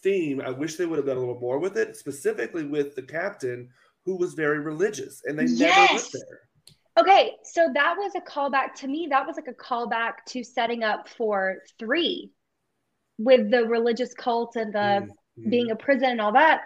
[0.04, 0.42] theme.
[0.42, 3.70] I wish they would have done a little more with it, specifically with the captain
[4.06, 6.40] who was very religious, and they never went there.
[7.00, 9.08] Okay, so that was a callback to me.
[9.10, 12.32] That was like a callback to setting up for three
[13.20, 15.50] with the religious cult and the Mhm.
[15.50, 16.62] being a prison and all that.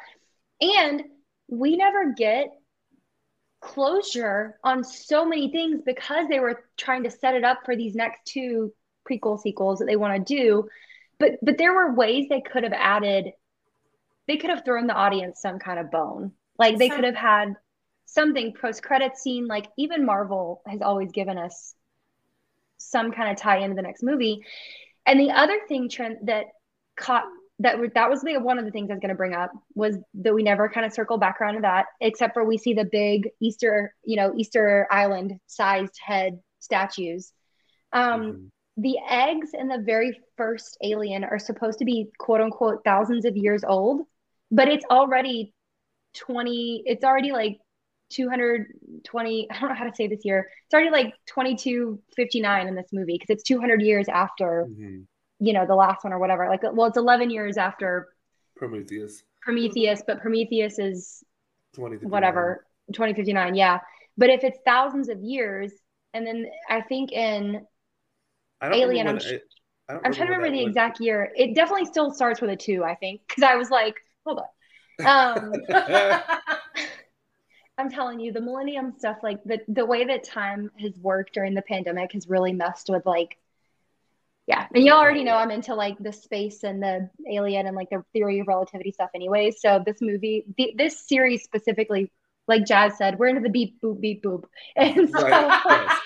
[0.62, 1.04] And
[1.48, 2.48] we never get
[3.60, 7.96] closure on so many things because they were trying to set it up for these
[7.96, 8.74] next two
[9.10, 10.68] prequel sequels that they want to do.
[11.20, 13.32] But but there were ways they could have added
[14.28, 16.32] they could have thrown the audience some kind of bone.
[16.58, 17.56] Like they Some- could have had
[18.06, 19.48] something post credit scene.
[19.48, 21.74] Like even Marvel has always given us
[22.78, 24.44] some kind of tie into the next movie.
[25.06, 26.46] And the other thing, Trent, that
[26.96, 27.26] caught
[27.60, 29.98] that that was the one of the things I was going to bring up was
[30.16, 32.86] that we never kind of circle back around to that, except for we see the
[32.86, 37.32] big Easter, you know, Easter Island sized head statues.
[37.94, 38.46] Um, mm-hmm.
[38.82, 43.38] The eggs in the very first Alien are supposed to be quote unquote thousands of
[43.38, 44.02] years old,
[44.50, 45.54] but it's already
[46.16, 47.58] 20, it's already like
[48.12, 50.50] 220, I don't know how to say this year.
[50.66, 54.68] It's already like 2259 in this movie because it's 200 years after.
[54.70, 55.02] Mm-hmm
[55.42, 58.10] you know the last one or whatever like well it's 11 years after
[58.56, 61.24] prometheus prometheus but prometheus is
[62.04, 63.80] whatever 2059 yeah
[64.18, 65.74] but if it's thousands of years
[66.14, 67.66] and then i think in
[68.62, 69.44] alien i'm, it,
[69.90, 71.32] I I'm trying to remember the exact year.
[71.36, 73.96] It definitely still starts with a two i think because i was like
[74.26, 74.46] hold on
[75.06, 75.54] um
[77.78, 81.54] i'm telling you the millennium stuff like the the way that time has worked during
[81.54, 83.38] the pandemic has really messed with like
[84.48, 84.68] yeah.
[84.74, 88.04] And y'all already know i'm into like the space and the alien and like the
[88.12, 89.52] theory of relativity stuff anyway.
[89.52, 92.12] So this movie the, this series specifically
[92.48, 94.44] like jazz said we're into the beep boop beep boop.
[94.76, 96.00] And so right.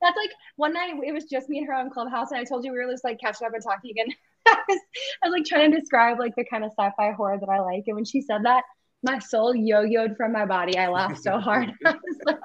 [0.00, 2.64] That's like one night it was just me and her on clubhouse and i told
[2.64, 4.06] you we were just like catching up and talking again.
[4.48, 4.80] I, was,
[5.24, 7.84] I was like trying to describe like the kind of sci-fi horror that i like
[7.86, 8.62] and when she said that
[9.02, 10.76] my soul yo-yoed from my body.
[10.76, 11.70] I laughed so hard.
[11.84, 12.38] I was like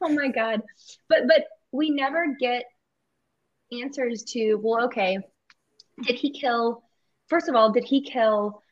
[0.00, 0.62] oh my god.
[1.08, 2.64] But but we never get
[3.72, 5.18] answers to, well, okay,
[6.02, 6.82] did he kill,
[7.28, 8.62] first of all, did he kill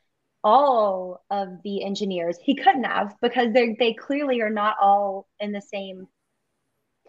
[0.43, 2.37] all of the engineers?
[2.41, 6.07] He couldn't have because they they clearly are not all in the same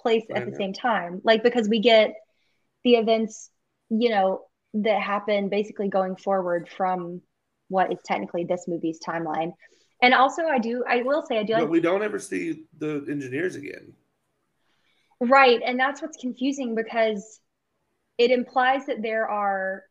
[0.02, 1.20] place at the same time.
[1.24, 2.14] Like, because we get
[2.84, 3.50] the events,
[3.88, 4.42] you know,
[4.74, 7.22] that happen basically going forward from
[7.68, 9.52] what is technically this movie's timeline.
[10.02, 11.54] And also, I do, I will say, I do.
[11.54, 13.92] But like, we don't ever see the engineers again.
[15.20, 17.40] Right, and that's what's confusing because
[18.18, 19.84] it implies that there are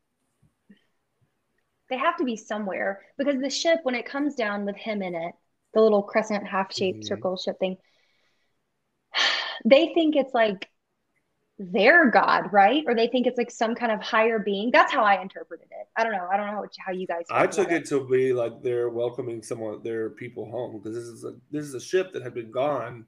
[1.90, 5.14] they have to be somewhere because the ship when it comes down with him in
[5.14, 5.34] it
[5.74, 7.08] the little crescent half shaped mm-hmm.
[7.08, 7.78] circle ship thing
[9.66, 10.70] they think it's like
[11.60, 15.04] their god right or they think it's like some kind of higher being that's how
[15.04, 17.70] i interpreted it i don't know i don't know how, how you guys i took
[17.70, 21.34] it, it to be like they're welcoming someone their people home because this is a
[21.52, 23.06] this is a ship that had been gone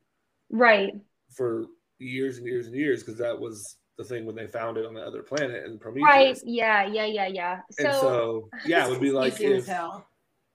[0.52, 0.94] right
[1.36, 1.66] for
[1.98, 4.94] years and years and years because that was the thing when they found it on
[4.94, 6.08] the other planet and Prometheus.
[6.08, 6.38] Right.
[6.46, 6.86] Yeah.
[6.86, 7.06] Yeah.
[7.06, 7.28] Yeah.
[7.28, 7.60] Yeah.
[7.72, 9.70] So, and so yeah, it would be like if,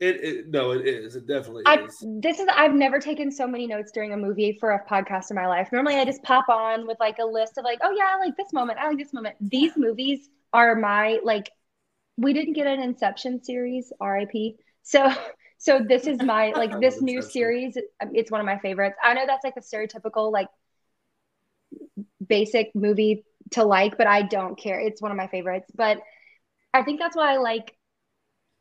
[0.01, 1.17] it, it no, it is.
[1.17, 2.05] It definitely I, is.
[2.21, 5.37] This is I've never taken so many notes during a movie for a podcast in
[5.37, 5.71] my life.
[5.73, 8.37] Normally I just pop on with like a list of like, oh yeah, I like
[8.37, 8.79] this moment.
[8.79, 9.37] I like this moment.
[9.41, 11.51] These movies are my like
[12.17, 14.57] we didn't get an Inception series, RIP.
[14.83, 15.13] So
[15.59, 17.77] so this is my like this new series.
[18.01, 18.97] Um, it's one of my favorites.
[19.03, 20.49] I know that's like a stereotypical like
[22.25, 24.79] basic movie to like, but I don't care.
[24.79, 25.71] It's one of my favorites.
[25.75, 25.99] But
[26.75, 27.75] I think that's why I like,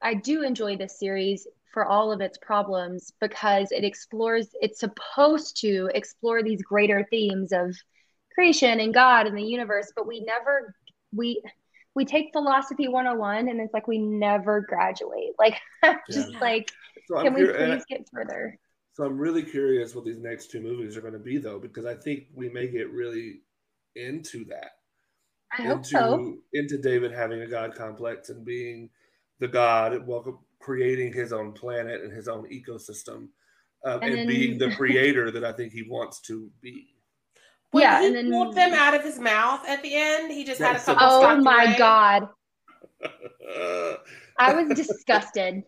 [0.02, 5.60] I do enjoy this series for all of its problems because it explores, it's supposed
[5.62, 7.76] to explore these greater themes of
[8.34, 10.74] creation and God and the universe, but we never,
[11.14, 11.42] we,
[11.96, 15.34] we take philosophy 101 and it's like we never graduate.
[15.40, 15.60] Like,
[16.10, 16.40] just yeah.
[16.40, 16.72] like,
[17.08, 18.58] so can we please get further?
[18.94, 21.86] So I'm really curious what these next two movies are going to be, though, because
[21.86, 23.42] I think we may get really
[23.96, 24.72] into that.
[25.56, 26.38] I into, hope so.
[26.54, 28.90] Into David having a God complex and being
[29.40, 33.28] the God, welcome, creating his own planet and his own ecosystem,
[33.86, 36.88] uh, and, and then, being the creator that I think he wants to be.
[37.72, 40.32] When yeah, he and then pulled them out of his mouth at the end.
[40.32, 41.06] He just had a couple.
[41.06, 41.76] Oh my away.
[41.78, 42.30] god!
[44.40, 45.64] I was disgusted.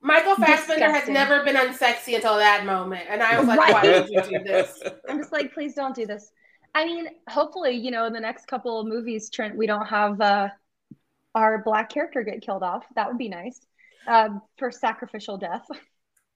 [0.00, 1.14] Michael Fassbender Disgusting.
[1.14, 3.72] has never been unsexy until that moment, and I was like, right.
[3.72, 6.30] "Why would you do this?" I'm just like, "Please don't do this."
[6.74, 10.20] I mean, hopefully, you know, in the next couple of movies, Trent, we don't have
[10.20, 10.48] uh,
[11.34, 12.84] our black character get killed off.
[12.94, 13.60] That would be nice
[14.06, 15.66] um, for sacrificial death.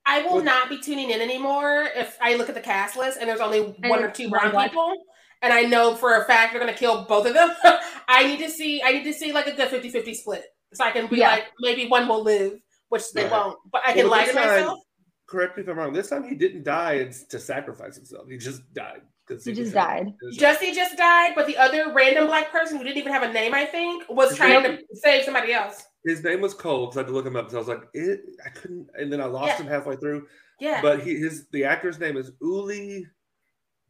[0.05, 3.28] I will not be tuning in anymore if I look at the cast list and
[3.28, 4.94] there's only and one or two brown people,
[5.42, 7.50] and I know for a fact they're going to kill both of them.
[8.09, 8.83] I need to see.
[8.83, 11.31] I need to see like a good 50-50 split, so I can be yeah.
[11.31, 12.55] like, maybe one will live,
[12.88, 13.33] which they right.
[13.33, 13.59] won't.
[13.70, 14.81] But I can well, lie to myself.
[15.28, 15.92] Correct me if I'm wrong.
[15.92, 18.28] This time he didn't die to sacrifice himself.
[18.28, 19.02] He just died.
[19.28, 20.12] He just died.
[20.37, 23.54] Jussie just died, but the other random black person who didn't even have a name,
[23.54, 25.85] I think, was his trying name, to save somebody else.
[26.04, 27.88] His name was Cole because I had to look him up because I was like,
[27.94, 29.58] it, I couldn't, and then I lost yeah.
[29.58, 30.26] him halfway through.
[30.61, 30.82] Yeah.
[30.82, 33.06] But he, his the actor's name is Uli,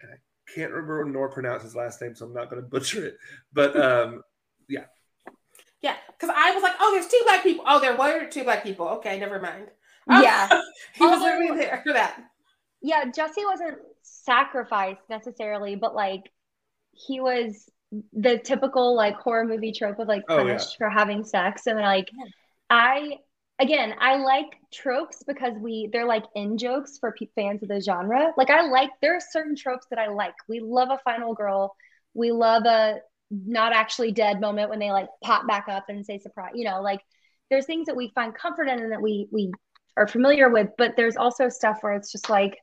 [0.00, 3.04] and I can't remember nor pronounce his last name, so I'm not going to butcher
[3.04, 3.16] it.
[3.52, 4.22] But um,
[4.68, 4.84] yeah.
[5.80, 7.64] Yeah, because I was like, oh, there's two black people.
[7.66, 8.86] Oh, there were two black people.
[8.88, 9.66] Okay, never mind.
[10.08, 10.48] Oh, yeah,
[10.94, 12.22] he was literally there for that.
[12.82, 16.22] yeah, Jussie wasn't sacrificed necessarily, but like
[16.92, 17.68] he was
[18.12, 20.66] the typical like horror movie trope of like Oh, yeah.
[20.66, 21.66] punished for having sex.
[21.66, 22.10] And like
[22.70, 23.18] I
[23.58, 27.80] again, I like tropes because we they're like in jokes for pe- fans of the
[27.80, 28.32] genre.
[28.36, 30.34] Like I like there are certain tropes that I like.
[30.48, 31.74] We love a final girl.
[32.14, 36.18] We love a not actually dead moment when they like pop back up and say
[36.18, 36.52] surprise.
[36.54, 37.00] You know, like
[37.50, 39.52] there's things that we find comfort in and that we we
[39.96, 42.56] are familiar with, but there's also stuff where it's just like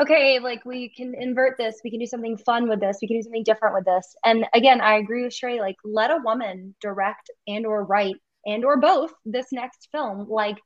[0.00, 3.18] okay, like we can invert this, we can do something fun with this, we can
[3.18, 4.16] do something different with this.
[4.24, 8.64] And again, I agree with Sharai, like let a woman direct and or write and
[8.64, 10.26] or both this next film.
[10.28, 10.58] Like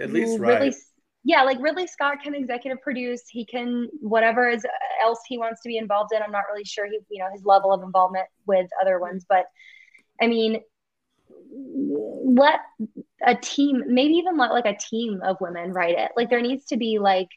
[0.00, 0.74] At least Ridley, right.
[1.22, 3.22] yeah, like Ridley Scott can executive produce.
[3.28, 4.64] He can whatever is
[5.02, 6.22] else he wants to be involved in.
[6.22, 9.46] I'm not really sure he, you know, his level of involvement with other ones, but
[10.20, 10.60] I mean,
[11.50, 12.60] let
[13.24, 16.10] a team, maybe even let like a team of women write it.
[16.16, 17.28] Like there needs to be like,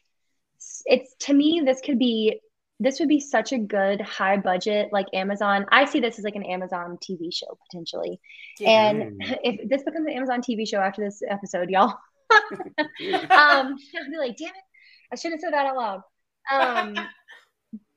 [0.86, 2.40] it's to me, this could be,
[2.80, 5.66] this would be such a good high budget like Amazon.
[5.70, 8.20] I see this as like an Amazon TV show potentially.
[8.58, 8.90] Yeah.
[8.90, 11.94] And if this becomes an Amazon TV show after this episode, y'all,
[12.30, 13.76] um, I'll
[14.10, 14.64] be like, damn it,
[15.12, 16.02] I shouldn't have said that out loud.
[16.50, 16.94] Um,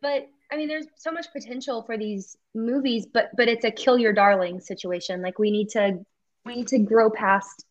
[0.01, 3.97] but I mean, there's so much potential for these movies, but but it's a kill
[3.97, 5.21] your darling situation.
[5.21, 5.99] Like we need to
[6.45, 7.65] we need to grow past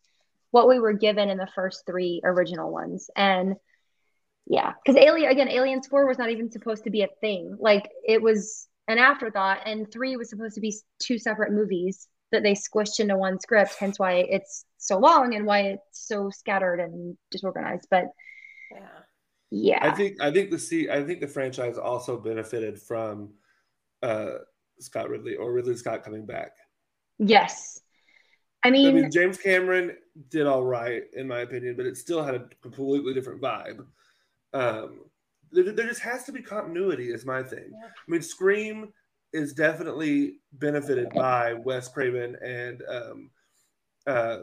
[0.51, 3.55] what we were given in the first three original ones, and
[4.47, 7.55] yeah, because Alien again, Aliens Four was not even supposed to be a thing.
[7.59, 12.43] Like it was an afterthought, and three was supposed to be two separate movies that
[12.43, 13.75] they squished into one script.
[13.79, 17.87] Hence why it's so long and why it's so scattered and disorganized.
[17.91, 18.05] But
[18.71, 18.87] yeah.
[19.51, 23.33] yeah, I think I think the C I think the franchise also benefited from
[24.01, 24.31] uh,
[24.79, 26.51] Scott Ridley or Ridley Scott coming back.
[27.19, 27.79] yes.
[28.63, 29.95] I mean I mean, James Cameron
[30.29, 33.85] did all right in my opinion, but it still had a completely different vibe.
[34.53, 35.01] Um,
[35.51, 37.71] there, there just has to be continuity, is my thing.
[37.71, 37.87] Yeah.
[37.87, 38.93] I mean, Scream
[39.33, 43.29] is definitely benefited by Wes Craven and um,
[44.07, 44.37] uh,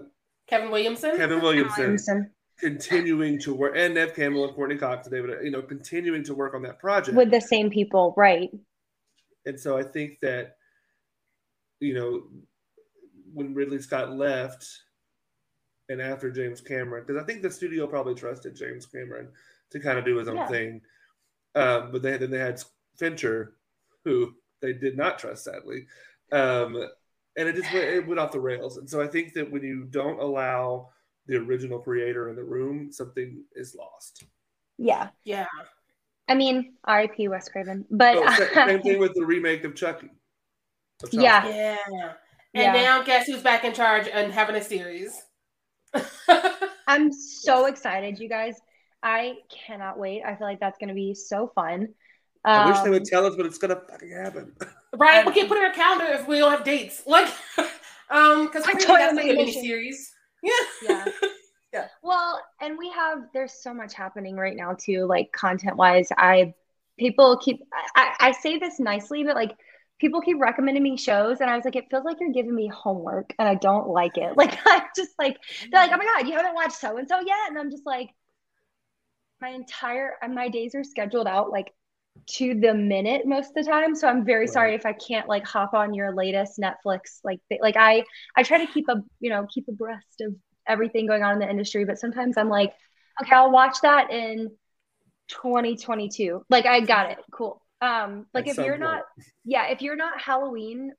[0.48, 1.16] Kevin Williamson.
[1.16, 2.30] Kevin Williamson Williamson.
[2.58, 6.34] continuing to work, and Neve Campbell and Courteney Cox and David, you know, continuing to
[6.34, 7.16] work on that project.
[7.16, 8.50] with the same people, right?
[9.46, 10.56] And so I think that,
[11.80, 12.22] you know,
[13.32, 14.66] when Ridley Scott left
[15.88, 19.28] and after James Cameron, because I think the studio probably trusted James Cameron
[19.70, 20.48] to kind of do his own Yeah.
[20.48, 20.80] thing.
[21.54, 22.62] Um, but they, then they had
[22.96, 23.54] Fincher,
[24.04, 25.86] who they did not trust, sadly.
[26.32, 26.76] Um,
[27.36, 28.76] and it just went, it went off the rails.
[28.78, 30.90] And so I think that when you don't allow
[31.26, 34.24] the original creator in the room, something is lost.
[34.78, 35.08] Yeah.
[35.24, 35.46] Yeah.
[36.28, 37.28] I mean, R.I.P.
[37.28, 40.10] Wes Craven, but Oh, same thing with the remake of Chucky.
[41.02, 41.76] of Child's Yeah.
[41.90, 42.12] Yeah.
[42.54, 42.72] And Yeah.
[42.72, 45.22] now guess who's back in charge and having a series?
[46.86, 48.56] I'm so excited, you guys.
[49.02, 50.22] I cannot wait.
[50.24, 51.94] I feel like that's going to be so fun.
[52.52, 54.52] I wish they Um, would tell us, but it's gonna fucking happen.
[54.96, 55.24] right?
[55.26, 57.02] We can't put it in our calendar if we don't have dates.
[57.06, 57.28] Like,
[58.10, 60.10] um, because I that's told like you a my mini series.
[60.42, 60.52] Yeah.
[60.80, 61.04] Yeah.
[61.72, 61.88] Yeah.
[62.02, 66.08] Well, and we have there's so much happening right now too, like content wise.
[66.16, 66.54] I
[66.98, 67.60] people keep
[67.94, 69.52] I, I say this nicely, but like
[70.00, 72.68] people keep recommending me shows, and I was like, it feels like you're giving me
[72.68, 74.36] homework, and I don't like it.
[74.36, 75.36] Like I'm just like
[75.70, 77.84] they're like, oh my god, you haven't watched so and so yet, and I'm just
[77.86, 78.10] like,
[79.40, 81.72] my entire my days are scheduled out like
[82.26, 83.94] to the minute most of the time.
[83.94, 84.48] So I'm very Right.
[84.48, 87.20] sorry if I can't like hop on your latest Netflix.
[87.24, 88.04] Like th- like I
[88.36, 90.34] I try to keep a you know keep abreast of
[90.66, 92.74] everything going on in the industry, but sometimes I'm like,
[93.22, 94.50] okay, I'll watch that in
[95.28, 96.42] 2022.
[96.50, 97.62] Like I got it, cool.
[97.80, 98.78] Um, like At if you're point.
[98.78, 99.02] not,
[99.44, 100.92] yeah, if you're not Halloween,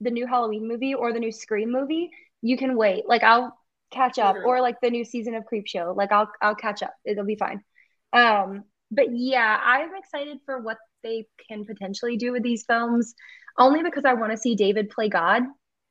[0.00, 2.10] the new Halloween movie or the new Scream movie,
[2.42, 3.08] you can wait.
[3.08, 3.56] Like I'll
[3.90, 4.44] catch up, Literally.
[4.44, 5.96] or like the new season of Creepshow.
[5.96, 6.94] Like I'll I'll catch up.
[7.04, 7.62] It'll be fine.
[8.12, 13.14] Um, but yeah, I'm excited for what they can potentially do with these films,
[13.58, 15.42] only because I want to see David play God.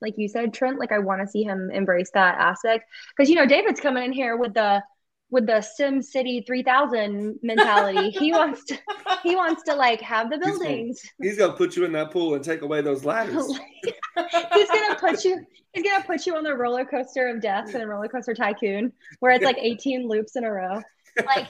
[0.02, 2.86] Like you said, Trent, like I want to see him embrace that aspect.
[3.16, 4.84] Because you know, David's coming in here with the
[5.32, 8.10] with the SimCity 3000 mentality.
[8.20, 8.78] he wants to
[9.24, 11.02] he wants to like have the He's gonna- buildings.
[11.22, 13.46] He's gonna put you in that pool and take away those ladders.
[14.54, 17.82] he's gonna put you he's gonna put you on the roller coaster of death in
[17.82, 20.82] the roller coaster tycoon where it's like 18 loops in a row
[21.26, 21.48] like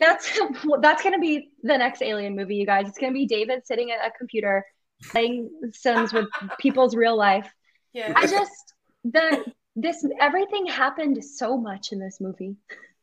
[0.00, 0.38] that's
[0.80, 2.88] that's gonna be the next alien movie you guys.
[2.88, 4.64] It's gonna be david sitting at a computer
[5.10, 6.26] playing sims with
[6.60, 7.50] people's real life.
[7.92, 8.12] Yeah.
[8.14, 9.44] i just the
[9.74, 12.56] this everything happened so much in this movie.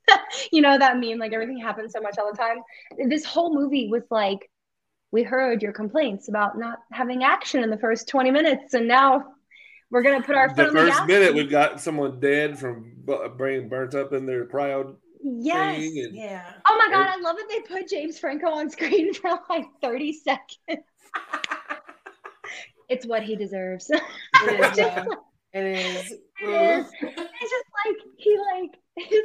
[0.52, 2.58] You know that meme like everything happened so much all the time.
[3.08, 4.50] This whole movie was like
[5.14, 9.24] we heard your complaints about not having action in the first 20 minutes and now
[9.92, 12.92] we're gonna put our foot the on the first minute we've got someone dead from
[12.98, 15.78] bu- brain burnt up in their cryo Yes.
[15.78, 16.44] And Yeah.
[16.70, 20.14] Oh my god, I love that they put James Franco on screen for like 30
[20.14, 20.86] seconds.
[22.90, 23.90] It's what he deserves.
[23.90, 24.02] It
[24.44, 24.78] is.
[24.78, 25.06] yeah.
[25.54, 26.12] It is.
[26.12, 26.86] It Mm.
[27.02, 28.72] It's just like he like
[29.08, 29.22] he's,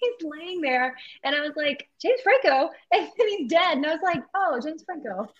[0.00, 0.94] he's laying there,
[1.24, 4.60] and I was like James Franco, and then he's dead, and I was like, oh
[4.62, 5.32] James Franco.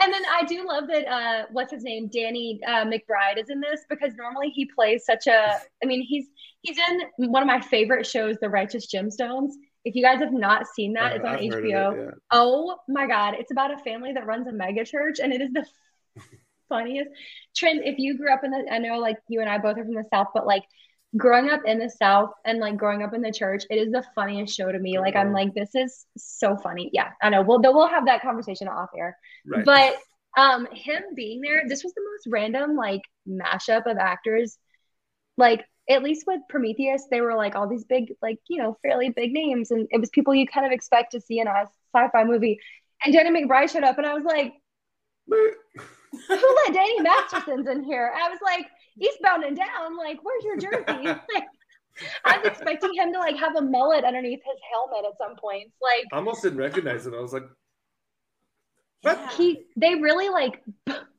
[0.00, 1.06] And then I do love that.
[1.06, 2.08] Uh, what's his name?
[2.08, 5.56] Danny uh, McBride is in this because normally he plays such a.
[5.82, 6.26] I mean, he's
[6.62, 9.50] he's in one of my favorite shows, The Righteous Gemstones.
[9.84, 11.92] If you guys have not seen that, it's on I've HBO.
[11.92, 12.10] it, yeah.
[12.30, 15.52] Oh my god, it's about a family that runs a mega church and it is
[15.52, 15.64] the
[16.68, 17.10] funniest.
[17.56, 19.84] Trent, if you grew up in the I know like you and I both are
[19.84, 20.64] from the South, but like
[21.16, 24.04] growing up in the South and like growing up in the church, it is the
[24.14, 24.98] funniest show to me.
[24.98, 25.32] Like I'm Oh.
[25.32, 26.90] like, this is so funny.
[26.92, 27.42] Yeah, I know.
[27.42, 29.18] We'll we'll have that conversation off air.
[29.46, 29.64] Right.
[29.64, 29.96] But
[30.36, 34.56] um him being there, this was the most random like mashup of actors.
[35.36, 39.08] Like at least with Prometheus, they were like all these big, like, you know, fairly
[39.10, 39.72] big names.
[39.72, 42.60] And it was people you kind of expect to see in a sci-fi movie.
[43.04, 44.52] And Danny McBride showed up and I was like,
[45.28, 45.54] who
[46.28, 48.12] let Danny Masterson's in here?
[48.14, 48.66] I was like,
[49.00, 50.84] Eastbound and Down, like, where's your jersey?
[51.34, 51.44] like,
[52.24, 55.74] I was expecting him to like have a mullet underneath his helmet at some points.
[55.82, 57.14] Like I almost didn't recognize him.
[57.14, 57.44] I was like,
[59.02, 59.18] what?
[59.18, 59.36] Yeah.
[59.36, 60.62] he they really like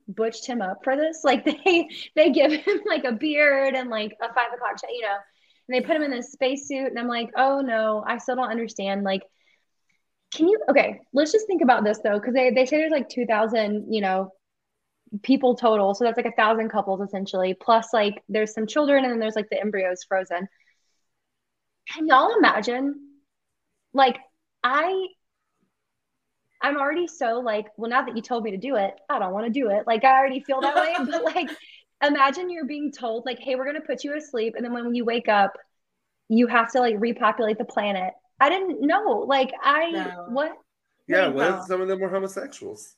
[0.07, 1.23] butched him up for this.
[1.23, 5.01] Like they they give him like a beard and like a five o'clock shot, you
[5.01, 5.17] know,
[5.67, 8.49] and they put him in this spacesuit, and I'm like, oh no, I still don't
[8.51, 9.03] understand.
[9.03, 9.23] Like,
[10.33, 13.09] can you okay, let's just think about this though, because they, they say there's like
[13.09, 14.31] two thousand, you know,
[15.23, 15.93] people total.
[15.93, 19.35] So that's like a thousand couples essentially, plus like there's some children and then there's
[19.35, 20.47] like the embryos frozen.
[21.93, 23.07] Can y'all imagine?
[23.93, 24.17] Like,
[24.63, 25.07] I
[26.61, 29.33] I'm already so like, well, now that you told me to do it, I don't
[29.33, 29.87] want to do it.
[29.87, 30.93] Like, I already feel that way.
[31.11, 31.49] But like,
[32.03, 35.03] imagine you're being told, like, hey, we're gonna put you asleep, and then when you
[35.03, 35.53] wake up,
[36.29, 38.13] you have to like repopulate the planet.
[38.39, 39.25] I didn't know.
[39.27, 40.25] Like, I No.
[40.29, 40.57] what?
[41.07, 42.95] Yeah, Wait, well, some of them were homosexuals.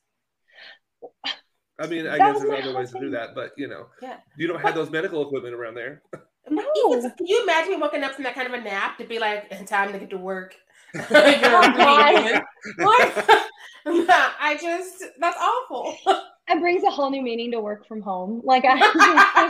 [1.84, 4.18] I mean, I That guess there's other ways to do that, but you know, Yeah.
[4.38, 6.02] you don't have those medical equipment around there.
[6.50, 6.62] No.
[6.76, 9.06] You can, can you imagine me waking up from that kind of a nap to
[9.06, 10.54] be like, time to get to work?
[10.94, 12.16] You're Oh, God.
[12.16, 12.42] a woman.
[12.80, 14.36] What?
[14.42, 15.96] I just, that's awful.
[16.50, 18.42] It brings a whole new meaning to work from home.
[18.44, 19.50] Like, I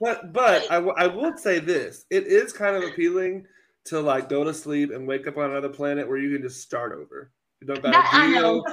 [0.00, 3.44] But but I, w- I will say this: it is kind of appealing
[3.86, 6.62] to like go to sleep and wake up on another planet where you can just
[6.62, 7.30] start over.
[7.60, 8.64] You don't got That to deal.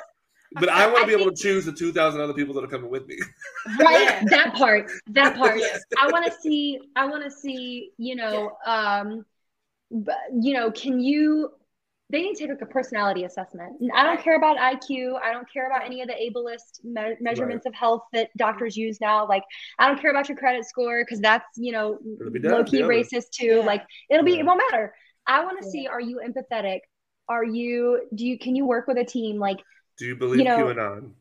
[0.56, 0.60] Know.
[0.60, 2.68] But I want to be able to choose the two thousand other people that are
[2.68, 3.18] coming with me.
[3.80, 5.82] right that part that part Yes.
[5.98, 9.24] i want to see i want to see you know um
[10.42, 11.50] you know can you
[12.10, 15.48] they need to take like a personality assessment i don't care about iq i don't
[15.52, 19.44] care about any of the ableist me- measurements of health that doctors use now like
[19.80, 22.80] i don't care about your credit score because that's you know It'll be done, low-key
[22.80, 22.86] yeah.
[22.86, 23.66] racist too Yeah.
[23.66, 24.40] like it'll be Yeah.
[24.40, 24.94] it won't matter
[25.26, 25.72] i want to Yeah.
[25.72, 26.80] see are you empathetic
[27.30, 29.60] are you do you can you work with a team like
[29.98, 31.12] Do you believe You know- QAnon?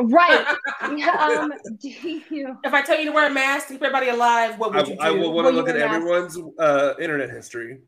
[0.00, 0.46] right
[0.82, 4.58] um do you If I tell you to wear a mask to keep everybody alive,
[4.58, 5.00] what I, would you do?
[5.00, 5.96] I will want to you look at wear a mask?
[6.00, 7.80] everyone's uh, internet history.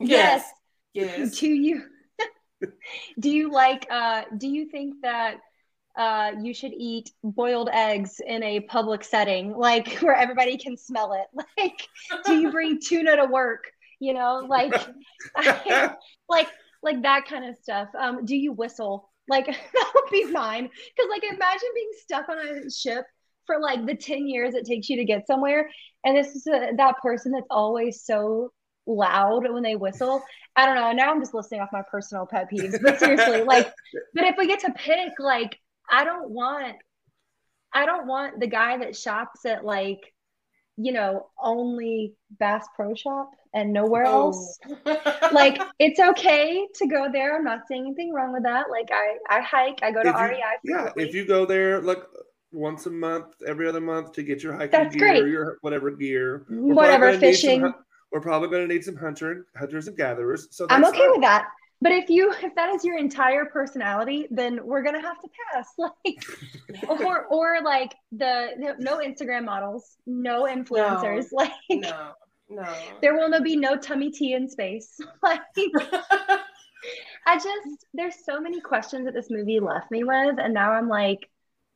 [0.00, 0.44] Yes.
[0.94, 1.38] Yes.
[1.38, 1.82] do you
[3.20, 5.38] do you like uh do you think that
[5.96, 11.12] uh you should eat boiled eggs in a public setting like where everybody can smell
[11.12, 11.26] it
[11.58, 11.86] like
[12.24, 13.64] do you bring tuna to work
[14.00, 14.72] you know like
[16.28, 16.48] like
[16.82, 21.10] like that kind of stuff um do you whistle like that would be mine because
[21.10, 23.04] like imagine being stuck on a ship
[23.46, 25.68] for like the 10 years it takes you to get somewhere
[26.04, 28.52] and this is a, that person that's always so
[28.88, 30.22] loud when they whistle.
[30.56, 30.92] I don't know.
[30.92, 33.72] Now i'm just listing off my personal pet peeves but seriously like
[34.14, 35.56] but if we get to pick like
[35.90, 36.76] i don't want
[37.72, 40.00] i don't want the guy that shops at like
[40.76, 44.26] you know only bass pro shop and nowhere Oh.
[44.26, 44.58] else
[45.32, 47.36] like it's okay to go there.
[47.36, 48.66] I'm not saying anything wrong with that.
[48.70, 50.40] Like I, I hike, I go to If you- REI.
[50.64, 52.02] Yeah, if you go there like
[52.52, 55.26] once a month, every other month to get your hiking That's gear, great.
[55.30, 56.44] your whatever gear.
[56.48, 57.72] we're whatever some fishing,
[58.10, 60.48] We're probably going to need some hunter hunters and gatherers.
[60.50, 61.10] So I'm okay fine.
[61.10, 61.46] with that.
[61.80, 65.68] But if you, if that is your entire personality, then we're gonna have to pass.
[65.78, 66.24] Like,
[67.06, 71.26] or or like the no, no Instagram models, no influencers.
[71.32, 72.12] Like no,
[72.48, 72.74] no.
[73.02, 74.98] there will no be no tummy tea in space.
[75.22, 75.40] Like
[77.26, 80.88] I just there's so many questions that this movie left me with, and now I'm
[80.88, 81.28] like,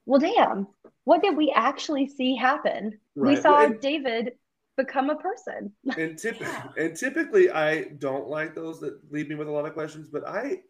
[0.06, 0.66] well, damn,
[1.04, 2.98] what did we actually see happen?
[3.14, 3.42] We Right.
[3.42, 4.32] saw And- David
[4.76, 5.72] become a person.
[5.98, 9.74] and, typ- and typically I don't like those that leave me with a lot of
[9.74, 10.62] questions, but I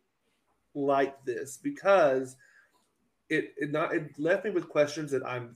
[0.74, 2.34] like this because
[3.28, 5.54] it it not it left me with questions that I'm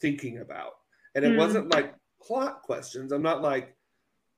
[0.00, 0.72] thinking about,
[1.14, 1.38] and it Hmm.
[1.38, 3.10] wasn't like plot questions.
[3.12, 3.74] I'm not like,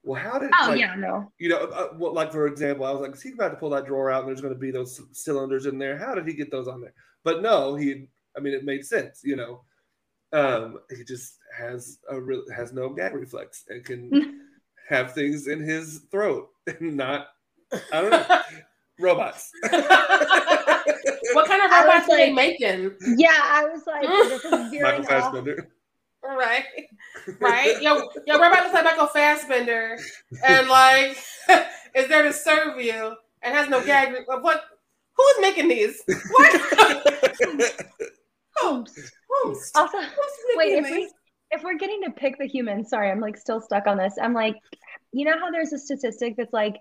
[0.03, 0.51] well, how did?
[0.61, 1.31] Oh like, yeah, no.
[1.39, 3.71] You know, uh, well, like for example, I was like, is he about to pull
[3.71, 5.99] that drawer out and there's going to be those cylinders in there?
[5.99, 6.95] How did he get those on there?
[7.25, 8.07] But no, he.
[8.37, 9.21] I mean, it made sense.
[9.25, 9.63] You know,
[10.33, 14.47] um, he just has a real has no gag reflex and can
[14.89, 17.29] have things in his throat and not.
[17.93, 18.41] I don't know.
[19.01, 19.51] robots.
[19.63, 22.95] what kind of robots are they making?
[23.17, 25.35] Yeah, I was like, this is Michael veering off.
[26.23, 26.39] Fassbender.
[26.39, 26.65] Right,
[27.41, 27.81] right.
[27.83, 29.99] Yo, yo, robot looks like Michael Fassbender,
[30.47, 31.17] and like
[31.95, 34.13] is there to serve you and has no gag.
[34.13, 34.63] re- What?
[35.17, 36.03] Who is making these?
[36.31, 36.61] What?
[38.57, 38.95] Holmes.
[39.29, 41.13] Who's, Also, who's wait, making if we these?
[41.51, 44.15] if we're getting to pick the human, sorry, I'm like still stuck on this.
[44.21, 44.57] I'm like,
[45.13, 46.77] you know how there's a statistic that's like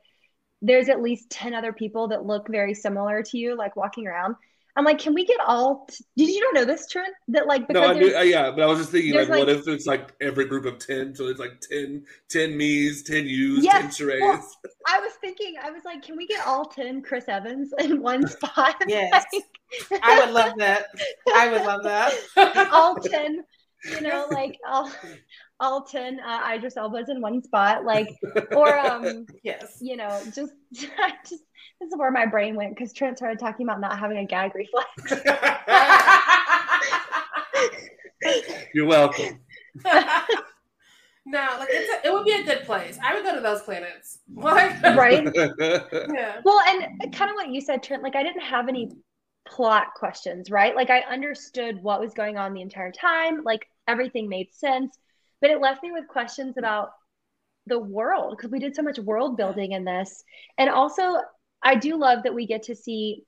[0.62, 4.36] there's at least 10 other people that look very similar to you, like walking around.
[4.80, 7.68] I'm like, can we get all t- did you not know this, Trent That like
[7.68, 9.68] because no, I knew, uh, yeah, but I was just thinking, like, there's, what if
[9.68, 11.16] it's like every group of 10?
[11.16, 14.22] So it's like 10, 10 me's, 10 you's, Yes, 10 Sharais.
[14.22, 14.50] well-
[14.88, 18.26] I was thinking, I was like, can we get all 10 Chris Evans in one
[18.30, 18.76] spot?
[18.88, 19.26] Yes.
[19.92, 20.86] Like, I would love that.
[21.36, 22.70] I would love that.
[22.72, 23.44] all 10
[23.86, 24.92] you know like all
[25.60, 28.16] all 10 uh, Idris Elba's in one spot like
[28.52, 29.78] or um yes.
[29.82, 30.54] you know just
[31.00, 31.44] I just
[31.82, 34.54] this is where my brain went because Trent started talking about not having a gag
[34.56, 34.90] reflex
[38.74, 39.40] You're welcome.
[41.26, 43.00] no, like it's a, it would be a good place.
[43.02, 44.20] I would go to those planets.
[44.36, 45.24] Like, right
[46.16, 46.42] Yeah.
[46.44, 48.92] well and kind of what you said Trent like I didn't have any
[49.48, 54.30] plot questions right like I understood what was going on the entire time like everything
[54.30, 54.96] made sense
[55.42, 56.92] but it left me with questions about
[57.68, 60.24] the world because we did so much world building in this.
[60.58, 61.18] And also
[61.62, 63.24] i do love that we get to see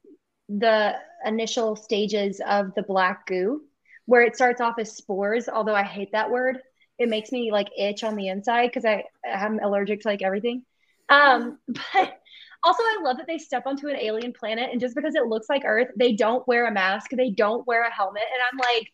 [0.47, 0.93] the
[1.25, 3.61] initial stages of the black goo
[4.05, 6.59] where it starts off as spores although i hate that word.
[6.97, 10.63] It makes me like itch on the inside because i i'm allergic to like everything.
[11.09, 12.19] Um but
[12.63, 15.49] also i love that they step onto an alien planet and just because it looks
[15.49, 18.91] like earth they don't wear a mask they don't wear a helmet and i'm like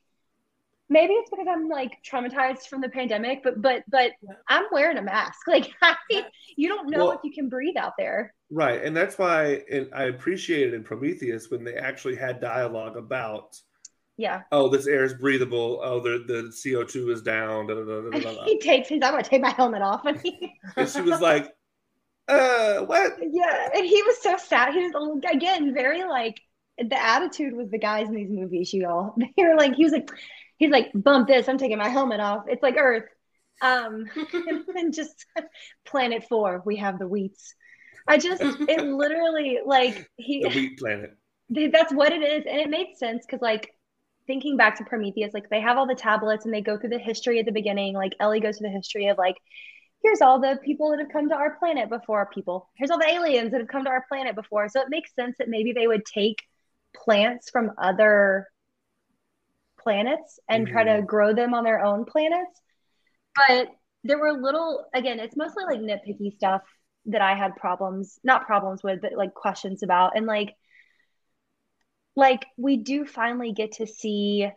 [0.89, 4.11] maybe it's because i'm like traumatized from the pandemic but but but
[4.47, 5.71] i'm wearing a mask like
[6.55, 9.89] you don't know Well- if you can breathe out there Right, and that's why and
[9.93, 13.57] I appreciated in Prometheus when they actually had dialogue about,
[14.15, 15.81] yeah oh, this air is breathable.
[15.83, 17.67] Oh, the the CO two is down.
[17.67, 20.87] Da, da, da, he takes his i'm gonna take my helmet off and he, And
[20.87, 21.53] she was like,
[22.29, 23.17] uh, what?
[23.19, 26.39] yeah and he was so sad he was again very like
[26.77, 29.13] the attitude with the guys in these movies you all.
[29.35, 30.09] they were like he was like
[30.57, 32.45] he's like bump this i'm taking my helmet off.
[32.47, 33.05] It's like earth.
[33.61, 34.05] Um
[34.75, 35.25] and just
[35.85, 37.53] planet four we have the wheats.
[38.07, 41.17] I just it literally like he The wheat planet.
[41.49, 43.71] that's what it is and it made sense because like
[44.27, 46.99] thinking back to prometheus like they have all the tablets and they go through the
[46.99, 49.37] history at the beginning like ellie goes through the history of like
[50.03, 52.69] here's all the people that have come to our planet before people.
[52.75, 54.69] Here's all the aliens that have come to our planet before.
[54.69, 56.43] So it makes sense that maybe they would take
[56.95, 58.47] plants from other
[59.87, 61.05] planets and try to mm-hmm.
[61.05, 62.59] grow them on their own planets.
[63.47, 63.69] But
[64.03, 66.61] there were little again it's mostly like nitpicky stuff
[67.05, 70.17] that i had problems not problems with but like questions about.
[70.17, 70.55] And like
[72.17, 74.49] like we do finally get to see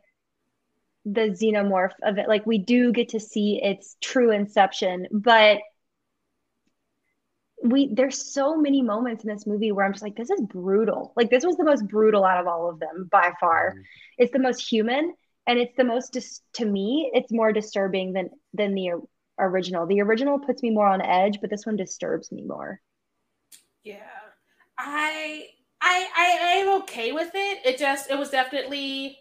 [1.04, 2.28] the xenomorph of it.
[2.28, 5.58] Like we do get to see its true inception but
[7.62, 11.12] we there's so many moments in this movie where i'm just like this is brutal.
[11.16, 13.70] Like this was the most brutal out of all of them by far.
[13.70, 13.82] Mm-hmm.
[14.18, 15.14] It's the most human
[15.46, 18.90] and it's the most dis- to me it's more disturbing than than the
[19.38, 22.80] original the original puts me more on edge but this one disturbs me more
[23.84, 23.98] Yeah,
[24.78, 25.46] I,
[25.80, 27.58] I, I, I'm okay with it.
[27.64, 29.18] It just, it was definitely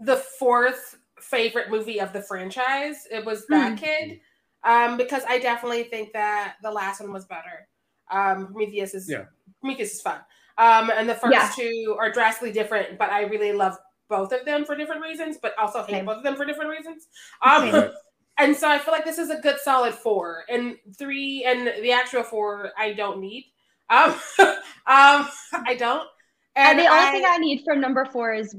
[0.00, 3.06] the fourth favorite movie of the franchise.
[3.10, 3.84] It was Bad Hmm.
[3.84, 4.20] Kid,
[4.64, 7.68] um, because I definitely think that the last one was better.
[8.10, 9.24] Um, Prometheus is, Yeah.
[9.60, 10.20] Prometheus is fun.
[10.58, 11.50] Um, and the first Yeah.
[11.54, 13.76] two are drastically different, but I really love
[14.16, 16.06] both of them for different reasons, but also hate Same.
[16.06, 17.08] both of them for different reasons.
[17.50, 17.90] Um, Same.
[18.38, 21.92] and so I feel like this is a good solid four, and three and the
[21.92, 23.44] actual four I don't need.
[23.90, 25.28] Um, um,
[25.66, 26.08] I don't.
[26.56, 28.54] and, the only I- thing i need from number four is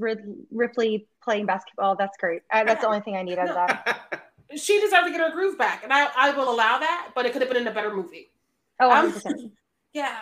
[0.50, 4.24] ripley playing basketball that's great uh, that's the only thing i need out of that
[4.56, 7.32] she deserves to get her groove back, and I, I will allow that, but it
[7.32, 8.30] could have been in a better movie.
[8.80, 9.50] oh Um, 100%.
[10.02, 10.16] Yeah,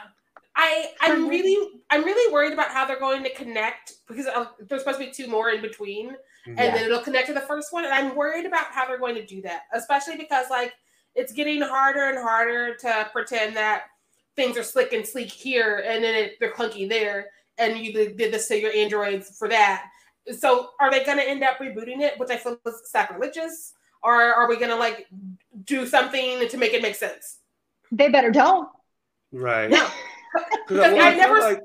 [0.55, 1.31] I I'm Mhm.
[1.31, 5.07] really I'm really worried about how they're going to connect because uh, there's supposed to
[5.07, 6.75] be two more in between, and Yeah.
[6.75, 9.27] then it'll connect to the first one, and I'm worried about how they're going to
[9.27, 10.73] do that, especially because like
[11.15, 13.85] it's getting harder and harder to pretend that
[14.37, 18.17] things are slick and sleek here, and then it, they're clunky there, and you did
[18.17, 19.87] did this to your androids for that.
[20.39, 24.23] So are they going to end up rebooting it, which I feel is sacrilegious, or
[24.23, 25.07] are we going to like
[25.65, 27.39] do something to make it make sense?
[27.91, 28.69] They better don't.
[29.33, 29.69] Right.
[29.69, 29.91] No.
[30.69, 31.61] Because I never- like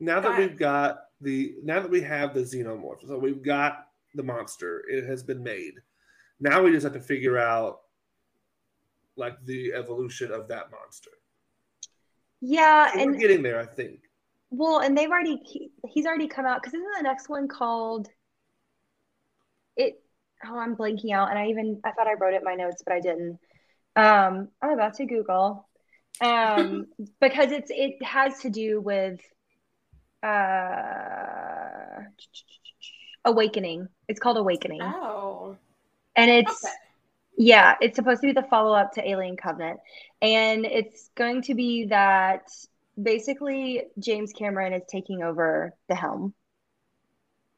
[0.00, 4.22] now that we've got the now that we have the xenomorph, so we've got the
[4.22, 4.82] monster.
[4.88, 5.74] It has been made.
[6.40, 7.80] Now we just have to figure out
[9.16, 11.10] like the evolution of that monster.
[12.40, 14.00] Yeah, So we're and getting there, I think.
[14.50, 18.08] well, and they've already he, he's already come out because isn't the next one called
[19.76, 20.02] it?
[20.44, 22.82] Oh, I'm blanking out, and I even I thought I wrote it in my notes,
[22.84, 23.38] but I didn't.
[23.94, 25.68] Um, I'm about to Google,
[26.22, 26.86] um,
[27.20, 29.20] because it's it has to do with
[30.22, 32.04] uh,
[33.24, 33.88] awakening.
[34.08, 34.80] It's called Awakening.
[34.82, 35.56] Oh.
[36.16, 36.74] And it's Okay.
[37.38, 39.80] yeah, it's supposed to be the follow up to Alien Covenant.
[40.20, 42.48] And it's going to be that
[43.00, 46.34] basically James Cameron is taking over the helm.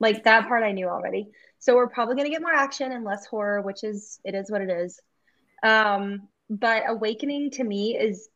[0.01, 1.29] Like that part I knew already.
[1.59, 4.51] So we're probably going to get more action and less horror, which is it is
[4.51, 5.01] what it is.
[5.63, 8.29] Um, but Awakening to me is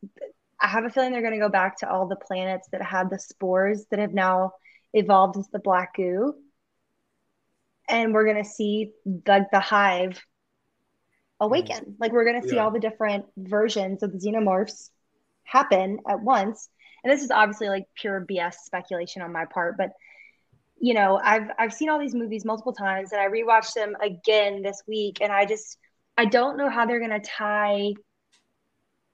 [0.60, 3.10] I have a feeling they're going to go back to all the planets that had
[3.10, 4.52] the spores that have now
[4.92, 6.34] evolved into the black goo.
[7.88, 8.92] And we're going to see
[9.26, 10.20] like the hive
[11.40, 11.76] awaken.
[11.76, 11.94] Mm.
[11.98, 12.64] Like we're going to see Yeah.
[12.64, 14.90] all the different versions of the xenomorphs
[15.44, 16.68] happen at once.
[17.02, 19.90] And this is obviously like pure BS speculation on my part, but
[20.80, 24.62] you know, I've I've seen all these movies multiple times and I rewatched them again
[24.62, 25.76] this week and I just
[26.18, 27.94] I don't know how they're going to tie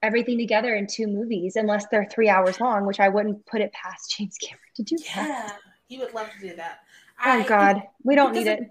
[0.03, 3.73] everything together in two movies unless they're 3 hours long, which I wouldn't put it
[3.73, 5.29] past James Cameron to do that.
[5.29, 5.53] Yeah,
[5.87, 6.81] he would love to do that.
[7.25, 8.71] Oh I- god, we don't need because it.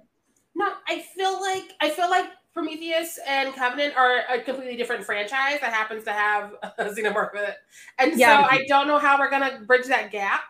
[0.55, 5.59] No, I feel like I feel like Prometheus and Covenant are a completely different franchise
[5.61, 7.55] that happens to have a xenomorph in it,
[7.97, 8.43] and Yeah.
[8.43, 10.41] so I don't know how we're gonna bridge that gap,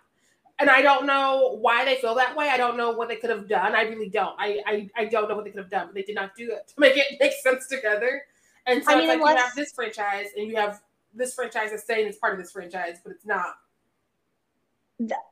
[0.60, 2.48] and I don't know why they feel that way.
[2.50, 3.76] I don't know what they could have done.
[3.76, 4.36] I really don't.
[4.40, 6.52] I I, I don't know what they could have done, but they did not do
[6.52, 8.24] it to make it make sense together.
[8.66, 10.82] And so I it's mean, like you unless- have this franchise and you have
[11.14, 13.56] this franchise that's saying it's part of this franchise, but it's not.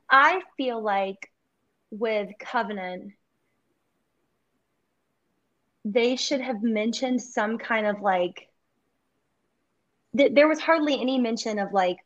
[0.09, 1.31] I feel like
[1.91, 3.13] with Covenant,
[5.85, 8.49] they should have mentioned some kind of like,
[10.17, 11.97] th- there was hardly any mention of like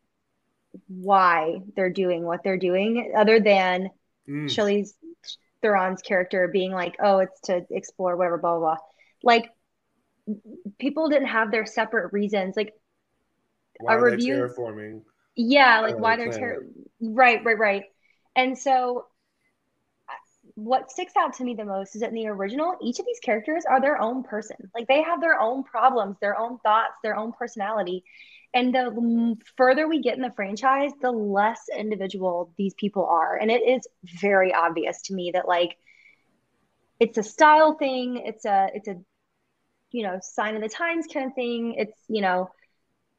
[0.87, 3.89] why they're doing what they're doing, other than
[4.27, 4.45] Mm.
[4.45, 4.93] Charlize
[5.61, 8.77] Theron's character being like, oh, it's to explore whatever, blah, blah, blah.
[9.21, 9.51] Like,
[10.79, 12.55] people didn't have their separate reasons.
[12.57, 12.73] Like,
[13.79, 15.01] Why a are they review- terraforming?
[15.35, 16.65] yeah, like why they're ter-
[17.01, 17.83] right, right, right.
[18.35, 19.05] And so
[20.55, 23.19] what sticks out to me the most is that in the original, each of these
[23.19, 24.55] characters are their own person.
[24.73, 28.03] Like they have their own problems, their own thoughts, their own personality.
[28.55, 33.37] And the further we get in the franchise, the less individual these people are.
[33.37, 33.87] And it is
[34.21, 35.77] very obvious to me that like
[36.99, 38.95] it's a style thing, it's a it's a
[39.91, 41.75] you know, sign of the times kind of thing.
[41.77, 42.49] It's, you know,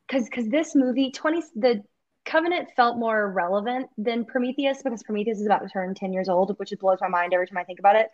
[0.07, 1.83] because because this movie 20 the
[2.25, 6.55] covenant felt more relevant than prometheus because prometheus is about to turn 10 years old
[6.59, 8.09] which blows my mind every time i think about it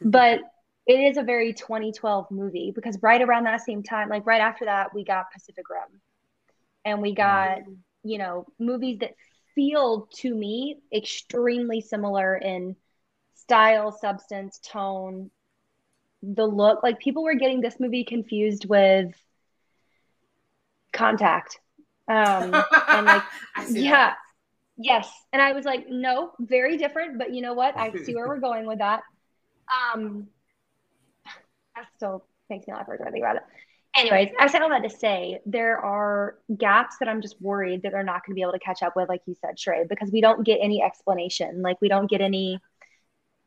[0.00, 0.40] but
[0.86, 4.64] it is a very 2012 movie because right around that same time like right after
[4.64, 6.00] that we got pacific rim
[6.84, 7.58] and we got
[8.02, 9.14] you know movies that
[9.54, 12.76] feel to me extremely similar in
[13.34, 15.30] style substance tone
[16.22, 16.82] the look.
[16.82, 19.14] Like people were getting this movie confused with
[20.92, 21.60] contact.
[22.08, 22.54] Um
[22.88, 23.22] and like
[23.70, 24.16] yeah that.
[24.76, 25.10] yes.
[25.32, 27.76] And i was like no very different but you know what?
[27.76, 29.02] I see where we're going with that.
[29.94, 30.28] Um
[31.74, 33.42] that still makes me laugh every time i think about it
[33.96, 37.92] anyways i said all that to say there are gaps that i'm just worried that
[37.92, 40.10] they're not going to be able to catch up with like you said Sharai, because
[40.10, 42.58] we don't get any explanation like we don't get any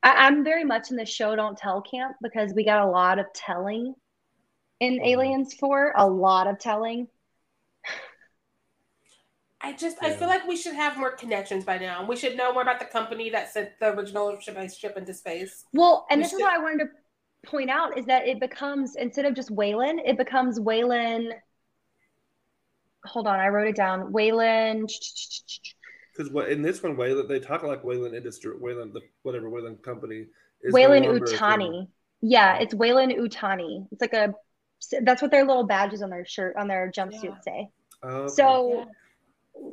[0.03, 3.19] I, i'm very much in the show don't tell camp because we got a lot
[3.19, 3.93] of telling
[4.79, 5.05] in Mhm.
[5.07, 7.07] aliens 4 a lot of telling
[9.59, 12.05] I just I feel like we should have more connections by now.
[12.05, 15.65] We should know more about the company that sent the original ship into space.
[15.73, 16.89] Well, and We this is should- what I wanted to
[17.47, 21.33] point out is that it becomes instead of just Weyland, it becomes Weyland.
[23.05, 24.11] Hold on, I wrote it down.
[24.11, 24.89] Weyland.
[26.11, 29.81] Because what in this one, Weyland, they talk like Weyland Industry, Weyland, the whatever Weyland
[29.81, 30.25] company
[30.61, 30.73] is.
[30.73, 31.37] Weyland longer a thing.
[31.37, 31.87] Yutani.
[32.21, 32.63] Yeah, oh.
[32.63, 33.87] it's Weyland-Yutani.
[33.91, 34.33] It's like a.
[35.01, 37.39] That's what their little badges on their shirt on their jumpsuit Yeah.
[37.41, 37.69] say.
[38.03, 38.33] Oh, okay.
[38.33, 38.87] So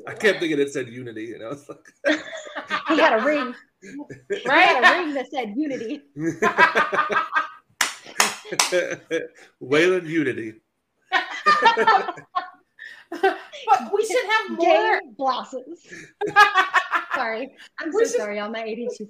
[0.06, 1.50] I kept thinking it said Unity, you know.
[1.50, 1.86] It's like
[2.88, 3.54] he had a ring.
[4.30, 6.00] He had a ring that said Unity.
[9.60, 10.54] Weyland Unity.
[13.10, 14.66] but we should have more.
[15.00, 15.80] Game blossoms.
[17.14, 18.38] Sorry, I'm so should- sorry.
[18.38, 18.86] Y'all, my ADHD.
[18.88, 19.06] is so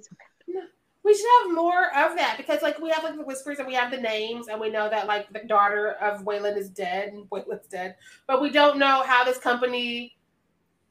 [0.47, 0.63] bad.
[1.03, 3.73] we should have more of that because like we have like the whispers and we
[3.73, 7.27] have the names and we know that like the daughter of Weyland is dead and
[7.31, 7.95] Weyland's dead,
[8.27, 10.15] but we don't know how this company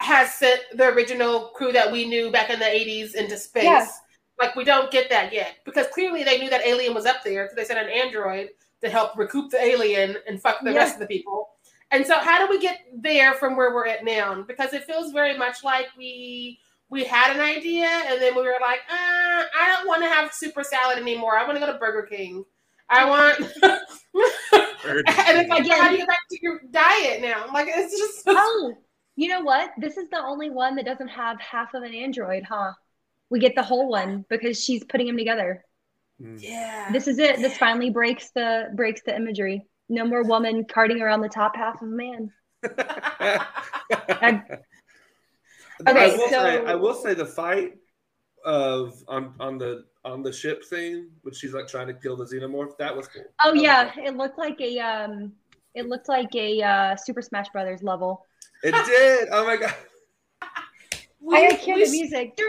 [0.01, 3.63] has sent the original crew that we knew back in the 80s into space.
[3.65, 3.87] Yeah.
[4.39, 7.45] Like we don't get that yet because clearly they knew that alien was up there
[7.45, 8.51] because they sent an android
[8.83, 10.79] to help recoup the alien and fuck the yeah.
[10.79, 11.51] rest of the people.
[11.91, 14.43] And so how do we get there from where we're at now?
[14.43, 16.59] Because it feels very much like we
[16.91, 20.33] we had an idea and then we were like, uh, I don't want to have
[20.33, 21.39] super salad anymore.
[21.39, 22.45] I want to go to Burger King.
[22.91, 27.47] I want and it's like, how do you get back to your diet now?
[27.53, 28.75] Like it's just Oh,
[29.17, 29.71] you know what?
[29.79, 32.73] This is the only one that doesn't have half of an android, huh?
[33.35, 35.65] We get the whole one because she's putting them together.
[36.23, 36.41] Mm.
[36.41, 36.93] Yeah.
[36.93, 37.39] This is it.
[37.39, 39.67] This finally breaks the breaks the imagery.
[39.89, 42.31] No more woman carting around the top half of a man.
[42.65, 44.41] I,
[45.89, 47.73] okay, I will, so, say, I will say the fight
[48.45, 52.25] of on on the on the ship thing when she's like trying to kill the
[52.25, 53.25] xenomorph that was cool.
[53.45, 55.33] Oh yeah, it looked like a um,
[55.75, 58.27] it looked like a uh, Super Smash Brothers level.
[58.63, 59.29] It did.
[59.33, 59.75] Oh my god.
[61.21, 62.37] we, I hear the music.
[62.37, 62.47] Dun,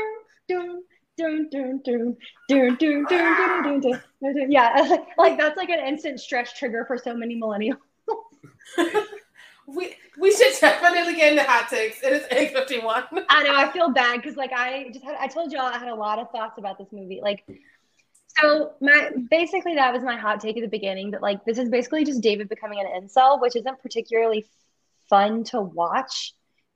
[0.48, 0.82] dun,
[1.18, 2.18] dun, dun, dun,
[2.50, 6.98] dun, dun, dun, dun, dun, dun, Yeah, like that's like an instant stress trigger for
[6.98, 7.78] so many millennials.
[9.68, 12.04] we we should definitely get into hot takes.
[12.04, 13.04] It is eight fifty one.
[13.30, 13.56] I know.
[13.56, 16.20] I feel bad because like I just had I told y'all I had a lot
[16.20, 17.20] of thoughts about this movie.
[17.22, 17.44] Like,
[18.40, 21.12] so my basically that was my hot take at the beginning.
[21.12, 24.46] That like this is basically just David becoming an incel, which isn't particularly
[25.10, 26.34] fun to watch,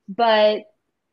[0.08, 0.64] but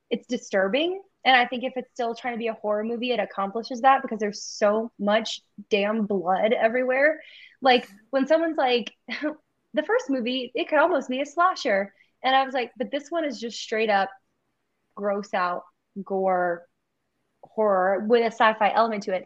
[0.10, 1.01] it's disturbing.
[1.28, 4.01] And I think if it's still trying to be a horror movie, it accomplishes that
[4.01, 7.21] because there's so much damn blood everywhere.
[7.61, 8.93] Like when someone's like,
[9.73, 11.93] the first movie, it could almost be a slasher.
[12.23, 14.09] And I was like, but this one is just straight up
[14.95, 15.63] gross out
[16.01, 16.65] gore
[17.43, 19.25] horror with a sci fi element to it.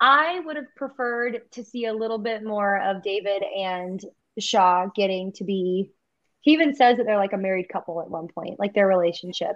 [0.00, 4.04] I would have preferred to see a little bit more of David and
[4.40, 5.92] Shaw getting to be.
[6.40, 9.54] He even says that they're like a married couple at one point, like their relationship.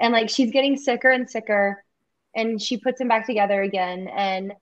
[0.00, 1.84] And like she's getting sicker and sicker,
[2.34, 4.08] and she puts him back together again.
[4.08, 4.52] And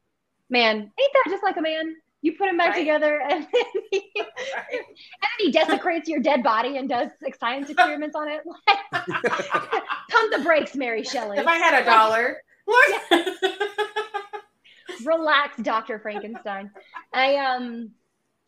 [0.51, 1.97] man, ain't that just like a man?
[2.21, 2.79] You put him back right.
[2.79, 4.65] together, and then, he, right.
[4.71, 8.43] and then he desecrates your dead body and does like, science experiments on it.
[8.93, 11.39] Pump the brakes, Mary Shelley.
[11.39, 13.03] If I had a dollar, what?
[15.05, 16.71] Relax, Doctor Frankenstein.
[17.13, 17.91] I um,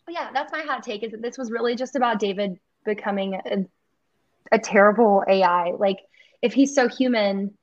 [0.08, 1.02] yeah, that's my hot take.
[1.02, 3.64] Is that this was really just about David becoming a,
[4.52, 5.72] a terrible AI.
[5.78, 5.98] Like,
[6.44, 7.56] if he's so human,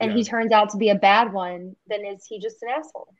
[0.00, 0.16] and yeah.
[0.16, 3.12] he turns out to be a bad one, then is he just an asshole?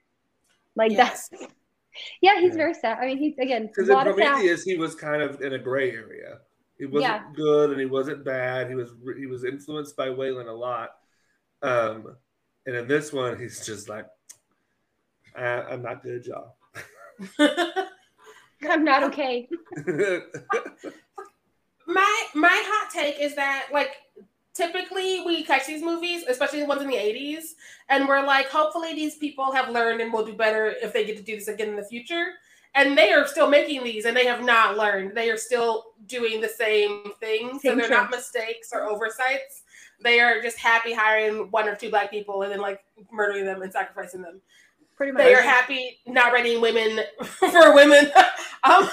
[0.75, 1.29] Like yes.
[1.29, 1.45] that's
[2.23, 2.57] yeah, he's yeah.
[2.57, 2.99] very sad.
[2.99, 6.39] I mean, he's again because in Prometheus he was kind of in a gray area.
[6.79, 7.23] He wasn't yeah.
[7.35, 8.71] good and he wasn't bad.
[8.71, 10.93] He was he was influenced by Weyland a lot.
[11.61, 12.17] Um,
[12.65, 14.07] and in this one, he's just like,
[15.37, 16.57] I'm not good, y'all.
[18.69, 19.47] I'm not okay.
[21.87, 23.91] my my hot take is that like
[24.55, 27.55] typically we catch these movies, especially the ones in the 80s,
[27.89, 31.17] and we're like, hopefully these people have learned and will do better if they get
[31.17, 32.27] to do this again in the future.
[32.75, 35.17] And they are still making these and they have not learned.
[35.17, 37.63] They are still doing the same things.
[37.63, 39.63] So they're not mistakes or oversights.
[40.03, 42.81] They are just happy hiring one or two black people and then like
[43.13, 44.41] murdering them and sacrificing them.
[44.97, 45.23] Pretty much.
[45.23, 48.13] They are happy not writing women for women.
[48.63, 48.89] um,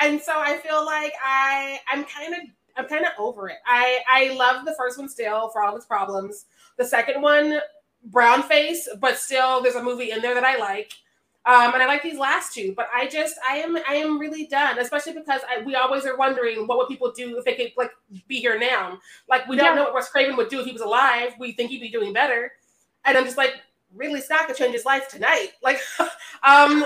[0.00, 2.40] and so I feel like I I'm kind of
[2.78, 3.58] I'm kind of over it.
[3.66, 6.46] I I love the first one still for all its problems.
[6.76, 7.60] The second one,
[8.04, 10.92] brown face, but still there's a movie in there that I like.
[11.44, 14.46] Um, and I like these last two, but I just I am I am really
[14.46, 17.72] done, especially because I, we always are wondering what would people do if they could
[17.76, 17.90] like
[18.26, 18.98] be here now.
[19.28, 19.74] Like we don't yeah.
[19.74, 21.32] know what Wes Craven would do if he was alive.
[21.38, 22.52] We think he'd be doing better,
[23.04, 23.54] and I'm just like,
[23.94, 25.52] Ridley Scott could change his life tonight.
[25.62, 25.80] Like,
[26.42, 26.84] um,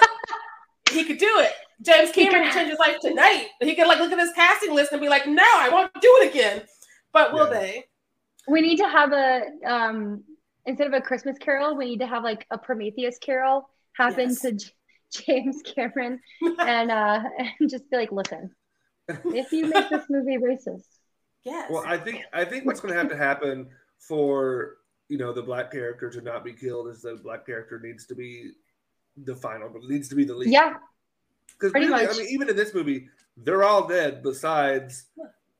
[0.93, 1.53] he could do it.
[1.83, 3.49] James Cameron can change his life tonight.
[3.61, 6.19] He could like look at his casting list and be like, "No, I won't do
[6.21, 6.63] it again."
[7.13, 7.61] But will yeah.
[7.61, 7.85] they?
[8.49, 10.25] We need to have a um
[10.65, 14.41] instead of a Christmas Carol, we need to have like a Prometheus Carol happen yes.
[14.41, 14.71] to J-
[15.27, 16.21] James Cameron
[16.59, 18.51] and uh and just be like, "Listen,
[19.09, 20.87] if you make this movie racist."
[21.45, 21.71] Yes.
[21.71, 23.69] Well, I think I think what's going to have to happen
[23.99, 24.77] for
[25.09, 28.15] you know the black character to not be killed is the black character needs to
[28.15, 28.53] be
[29.17, 30.51] the final, but needs to be the lead.
[30.51, 30.75] Yeah,
[31.47, 35.07] because really, I mean, even in this movie, they're all dead besides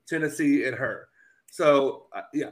[0.09, 1.09] Tennessee and her.
[1.51, 2.51] So uh, yeah.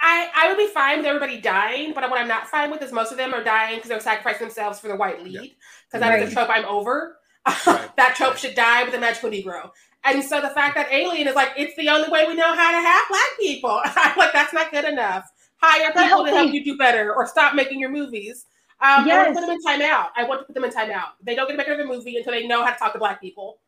[0.00, 2.92] I, I would be fine with everybody dying, but what I'm not fine with is
[2.92, 5.32] most of them are dying because they're sacrificing themselves for the white lead.
[5.32, 5.54] Because
[5.94, 5.98] yeah.
[5.98, 6.22] that right.
[6.22, 7.16] is a trope I'm over.
[7.66, 7.90] Right.
[7.96, 9.70] that trope should die with a magical Negro.
[10.04, 12.70] And so the fact that Alien is like, it's the only way we know how
[12.70, 13.80] to have black people.
[13.84, 15.24] I'm like, that's not good enough.
[15.60, 18.46] Hire people to help you do better or stop making your movies.
[18.80, 20.08] Um, I want to put them in timeout.
[20.16, 21.08] I want to put them in timeout.
[21.22, 23.20] They don't get back into the movie until they know how to talk to black
[23.20, 23.60] people.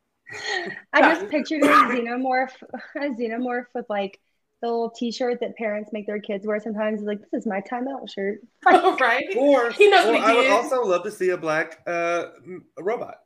[0.92, 2.52] I just pictured a xenomorph,
[2.94, 4.20] a xenomorph with like
[4.62, 7.02] the little T-shirt that parents make their kids wear sometimes.
[7.02, 8.38] Like this is my timeout shirt.
[8.64, 9.24] right?
[9.36, 12.26] Or, He knows or what he I would also love to see a black uh,
[12.78, 13.16] robot.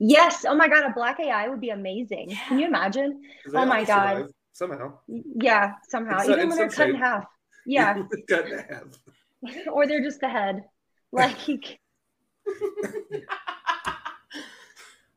[0.00, 0.44] Yes.
[0.48, 2.30] Oh my god, a black AI would be amazing.
[2.48, 3.20] Can you imagine?
[3.54, 4.16] Oh my God.
[4.16, 4.98] survive Somehow.
[5.08, 6.18] Yeah, somehow.
[6.18, 7.24] In so- Even in when they're some cut in half.
[7.66, 8.02] Yeah.
[8.28, 9.66] Cut in half.
[9.68, 10.64] or they're just the head.
[11.12, 11.36] Like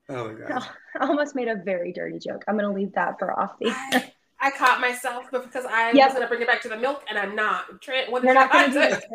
[0.09, 0.67] Oh my god!
[0.99, 2.43] I almost made a very dirty joke.
[2.47, 6.05] I'm gonna leave that for off the I, I caught myself, but because I Yep.
[6.07, 7.81] was going to bring it back to the milk, and I'm not.
[7.81, 9.05] Trent, what You're you not gonna do to- this.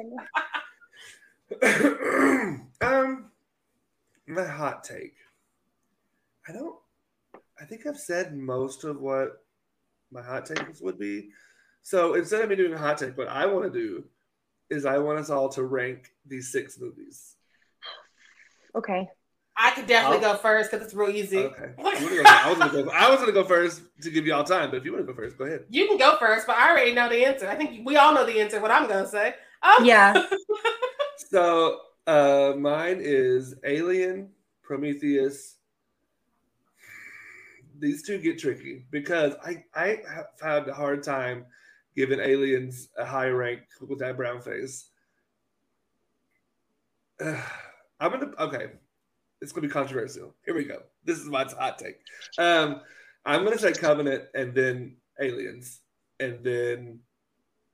[1.61, 3.03] right now.
[3.05, 3.31] um,
[4.26, 5.14] my hot take.
[6.49, 6.76] I don't.
[7.61, 9.45] I think I've said most of what
[10.11, 11.31] my hot takes would be.
[11.83, 14.05] So instead of me doing a hot take, what I want to do
[14.71, 17.35] is I want us all to rank these six movies.
[18.75, 19.09] Okay.
[19.61, 21.39] I could definitely go first because it's real easy.
[21.39, 21.73] Okay.
[21.77, 22.91] Go- I was gonna go.
[22.95, 25.12] I was gonna go first to give you all time, but if you want to
[25.12, 25.64] go first, go ahead.
[25.69, 27.49] You can go first, but I already know the answer.
[27.49, 28.61] I think we all know the answer.
[28.61, 29.35] What I'm going to say.
[29.62, 30.27] Oh, Yeah.
[31.31, 34.31] So uh, mine is Alien,
[34.62, 35.57] Prometheus.
[37.79, 41.45] These two get tricky because I I have had a hard time
[41.99, 44.89] giving Aliens a high rank with that brown face.
[47.21, 48.67] I'm gonna okay.
[49.43, 50.33] It's gonna be controversial.
[50.47, 50.79] Here we go.
[51.05, 51.97] This is my hot take.
[52.39, 52.83] Um,
[53.25, 55.81] I'm gonna say Covenant and then Aliens
[56.21, 57.01] and then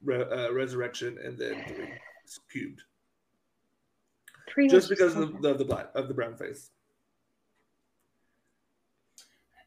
[0.03, 1.91] Re- uh, Resurrection and then three
[2.51, 2.81] cubed
[4.49, 6.71] Pretty just because of the, of the black of the brown face.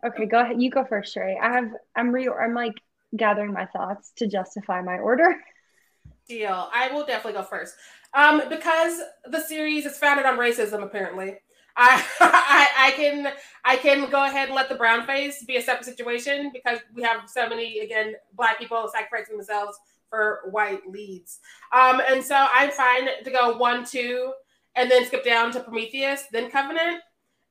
[0.03, 0.60] Okay, go ahead.
[0.60, 1.39] You go first, Sharai.
[1.39, 2.74] I have I'm re I'm like
[3.16, 5.36] gathering my thoughts to justify my order.
[6.28, 6.70] Deal.
[6.74, 7.76] I will definitely go first.
[8.14, 11.36] Um, because the series is founded on racism, apparently.
[11.78, 13.34] I, I I can
[13.64, 17.03] I can go ahead and let the brown face be a separate situation because we
[17.03, 19.78] have so many again black people sacrificing themselves
[20.10, 21.39] for white leads.
[21.72, 24.34] Um, and so I'm fine to go one, two,
[24.76, 27.01] and then skip down to Prometheus, then Covenant,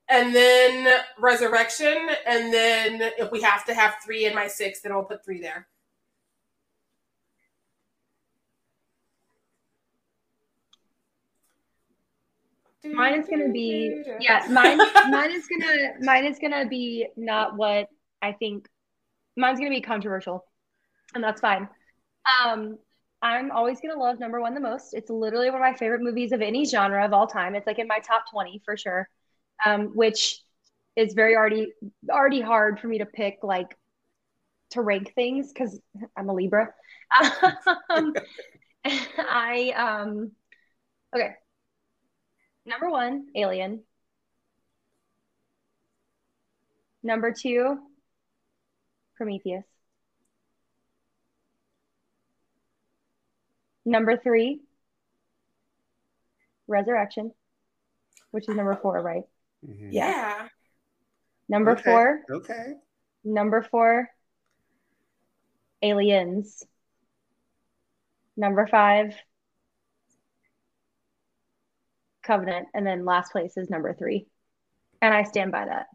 [0.09, 0.87] and then
[1.19, 5.23] Resurrection, and then if we have to have three in my six, then I'll put
[5.23, 5.67] three there.
[12.85, 14.77] Mine is gonna be yeah, mine
[15.09, 17.87] mine is gonna mine is gonna be not what
[18.21, 18.67] I think
[19.35, 20.45] mine's gonna be controversial.
[21.13, 21.67] And that's fine.
[22.45, 22.77] Um
[23.21, 24.93] I'm always gonna love number one the most.
[24.93, 27.55] It's literally one of my favorite movies of any genre of all time.
[27.55, 29.09] It's like in my top 20 for sure.
[29.65, 30.39] Um, which
[30.95, 31.73] is very already
[32.09, 33.75] already hard for me to pick like
[34.71, 35.79] to rank things because
[36.17, 36.69] I'm a Libra.
[37.89, 38.13] Um,
[38.85, 40.31] I um
[41.15, 41.35] okay.
[42.67, 43.83] Number one, Alien.
[47.01, 47.79] Number two,
[49.15, 49.65] Prometheus.
[53.85, 54.61] Number three,
[56.67, 57.33] Resurrection,
[58.31, 59.23] which is number four, right?
[59.65, 59.89] Mhm.
[59.91, 60.09] Yeah.
[60.09, 60.47] yeah.
[61.49, 62.73] Number Okay, four, Okay.
[63.23, 64.09] number four,
[65.81, 66.63] Aliens.
[68.35, 69.15] Number five,
[72.23, 72.67] Covenant.
[72.73, 74.27] And then last place is number three.
[75.01, 75.87] And I stand by that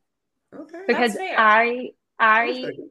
[0.55, 0.83] Okay.
[0.87, 1.17] because.
[1.17, 2.91] I, I I, respect it.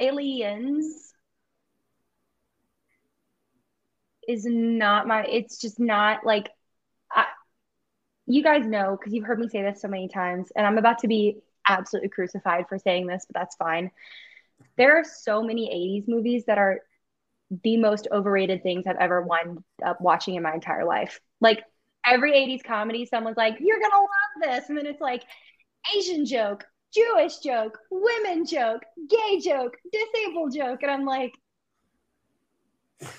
[0.00, 1.12] Aliens
[4.26, 6.52] is not my, it's just not like, I,
[8.26, 10.98] you guys know because you've heard me say this so many times, and I'm about
[11.00, 13.90] to be absolutely crucified for saying this, but that's fine.
[14.76, 16.80] There are so many 80s movies that are
[17.64, 21.20] the most overrated things I've ever wound up watching in my entire life.
[21.40, 21.62] Like
[22.06, 24.68] every 80s comedy, someone's like, You're gonna love this.
[24.68, 25.24] And then it's like
[25.96, 26.64] Asian joke,
[26.94, 30.82] Jewish joke, women joke, gay joke, disabled joke.
[30.82, 31.32] And I'm like,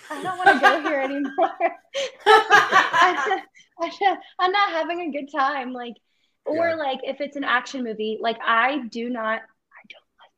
[0.09, 1.29] I don't want to go here anymore.
[2.25, 3.41] I,
[4.39, 5.73] I'm not having a good time.
[5.73, 5.95] Like,
[6.45, 6.75] or Yeah.
[6.75, 10.33] like if it's an action movie, like I do not, I don't like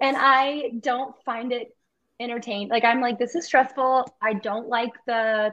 [0.00, 1.74] German, and I don't find it
[2.20, 2.70] entertained.
[2.70, 4.06] Like I'm like, this is stressful.
[4.22, 5.52] I don't like the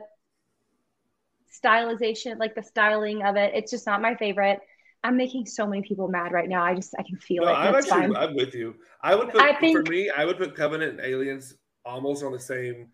[1.64, 3.54] stylization, like the styling of it.
[3.56, 4.60] It's just not my favorite.
[5.06, 6.64] I'm making so many people mad right now.
[6.64, 7.56] I just I can feel No, it.
[7.56, 8.16] I'm actually fine.
[8.16, 8.76] I'm with you.
[9.02, 12.32] I would put I think- for me, I would put Covenant and Aliens almost on
[12.32, 12.88] the same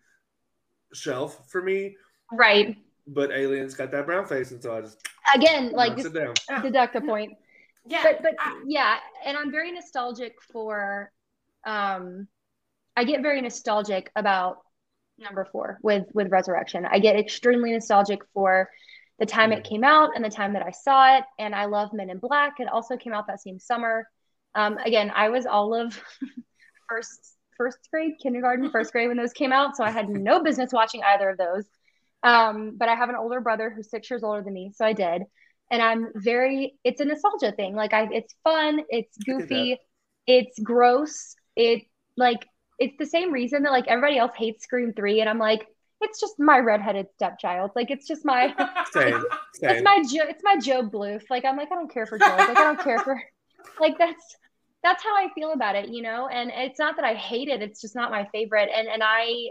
[0.92, 1.96] shelf for me,
[2.32, 2.76] Right.
[3.12, 4.98] But Aliens got that brown face, and so I just
[5.34, 6.62] Again, like knocks just it down.
[6.62, 7.32] deduct a point.
[7.86, 8.02] Yeah.
[8.02, 11.10] but but I- yeah and i'm very nostalgic for
[11.66, 12.28] um
[12.94, 14.58] i get very nostalgic about
[15.18, 16.86] number four with with Resurrection.
[16.90, 18.68] I get extremely nostalgic for
[19.18, 21.92] the time it came out and the time that I saw it, and I love
[21.92, 22.54] Men in Black.
[22.58, 24.08] It also came out that same summer.
[24.54, 25.98] Um, again, I was all of
[26.88, 30.72] first first grade, kindergarten, first grade when those came out, so I had no business
[30.72, 31.64] watching either of those.
[32.22, 34.92] Um, but I have an older brother who's six years older than me, so I
[34.92, 35.22] did.
[35.70, 37.74] And I'm very, it's a nostalgia thing.
[37.74, 39.78] Like I, it's fun, it's goofy,
[40.26, 41.34] it's gross.
[41.56, 41.82] It
[42.16, 42.46] like
[42.78, 45.66] it's the same reason that like everybody else hates Scream Three, and I'm like,
[46.00, 47.70] it's just my redheaded stepchild.
[47.76, 48.54] Like it's just my,
[48.90, 49.22] same,
[49.54, 49.70] same.
[49.70, 51.24] it's my jo- it's my Gob Bluth.
[51.30, 52.36] Like I'm like I don't care for Joe.
[52.36, 53.20] Like I don't care for,
[53.80, 54.36] like that's
[54.82, 56.26] that's how I feel about it, you know.
[56.28, 58.70] And it's not that I hate it; it's just not my favorite.
[58.74, 59.50] And and I,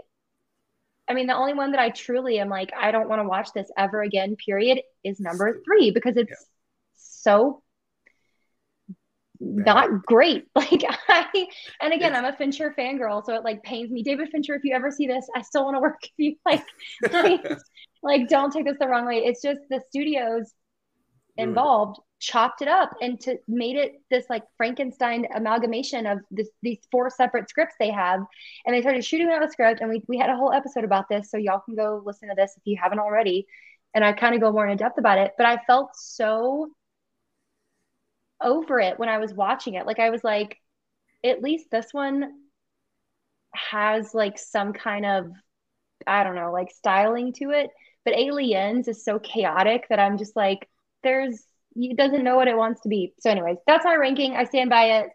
[1.10, 3.48] I mean, the only one that I truly am like, I don't want to watch
[3.52, 4.36] this ever again.
[4.36, 4.80] Period.
[5.02, 6.36] Is number three because it's yeah.
[6.94, 7.62] so
[9.40, 10.44] not great.
[10.54, 11.46] Like I,
[11.80, 14.02] and again, I'm a Fincher fangirl, so it like pains me.
[14.02, 16.36] David Fincher, if you ever see this, I still want to work with you.
[16.46, 16.64] Like,
[17.02, 17.40] please,
[18.02, 19.24] like don't take this the wrong way.
[19.24, 20.52] It's just the studios
[21.36, 26.78] involved chopped it up and to made it this like Frankenstein amalgamation of this, these
[26.90, 28.20] four separate scripts they have.
[28.64, 31.08] And they started shooting out a script, and we we had a whole episode about
[31.08, 33.46] this, so y'all can go listen to this if you haven't already.
[33.94, 36.70] And I kind of go more in depth about it, but I felt so
[38.40, 39.86] over it when I was watching it.
[39.86, 40.58] Like I was like,
[41.24, 42.32] at least this one
[43.54, 45.30] has like some kind of
[46.06, 47.70] I don't know, like styling to it.
[48.04, 50.69] But Aliens is so chaotic that I'm just like,
[51.02, 51.42] there's
[51.76, 53.14] it doesn't know what it wants to be.
[53.20, 54.34] So, anyways, that's my ranking.
[54.34, 55.10] I stand by it.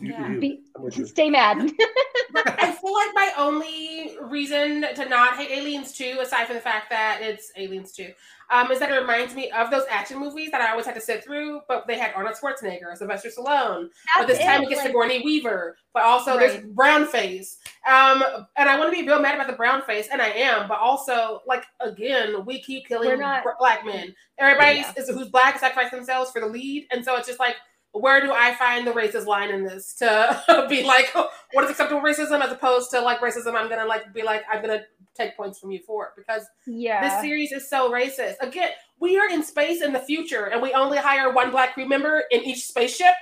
[0.00, 0.36] Yeah.
[0.38, 0.60] Be,
[1.06, 1.58] stay mad.
[2.36, 6.90] I feel like my only reason to not hate Aliens 2, aside from the fact
[6.90, 8.10] that it's Aliens 2,
[8.50, 11.00] um, is that it reminds me of those action movies that I always had to
[11.00, 14.80] sit through, but they had Arnold Schwarzenegger, Sylvester Stallone, That's but this time it gets
[14.80, 16.50] like, Sigourney Weaver, but also right.
[16.50, 17.58] there's brown face.
[17.86, 18.22] Um,
[18.56, 20.78] and I want to be real mad about the brown face, and I am, but
[20.78, 24.14] also, like, again, we keep killing not, black men.
[24.38, 24.92] Everybody yeah.
[24.96, 27.56] is, who's black sacrifice themselves for the lead, and so it's just like,
[27.92, 31.14] where do I find the racist line in this to be like,
[31.52, 33.54] what is acceptable racism as opposed to like racism?
[33.54, 34.82] I'm gonna like be like, I'm gonna
[35.14, 38.34] take points from you for it because yeah, this series is so racist.
[38.40, 38.70] Again,
[39.00, 42.24] we are in space in the future, and we only hire one black crew member
[42.30, 43.14] in each spaceship,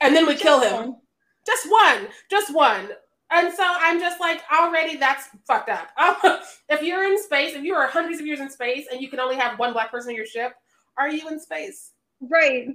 [0.00, 0.96] and then we kill him.
[1.46, 2.88] Just one, just one.
[3.30, 5.88] And so I'm just like, already that's fucked up.
[6.68, 9.18] if you're in space, if you are hundreds of years in space and you can
[9.18, 10.52] only have one black person in your ship,
[10.96, 11.92] are you in space?
[12.20, 12.68] Right.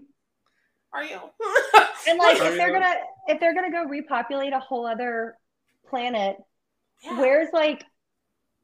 [0.93, 1.19] Are you?
[2.07, 2.95] and like, if they're gonna
[3.27, 5.35] if they're gonna go repopulate a whole other
[5.89, 6.37] planet,
[7.03, 7.19] yeah.
[7.19, 7.83] where's like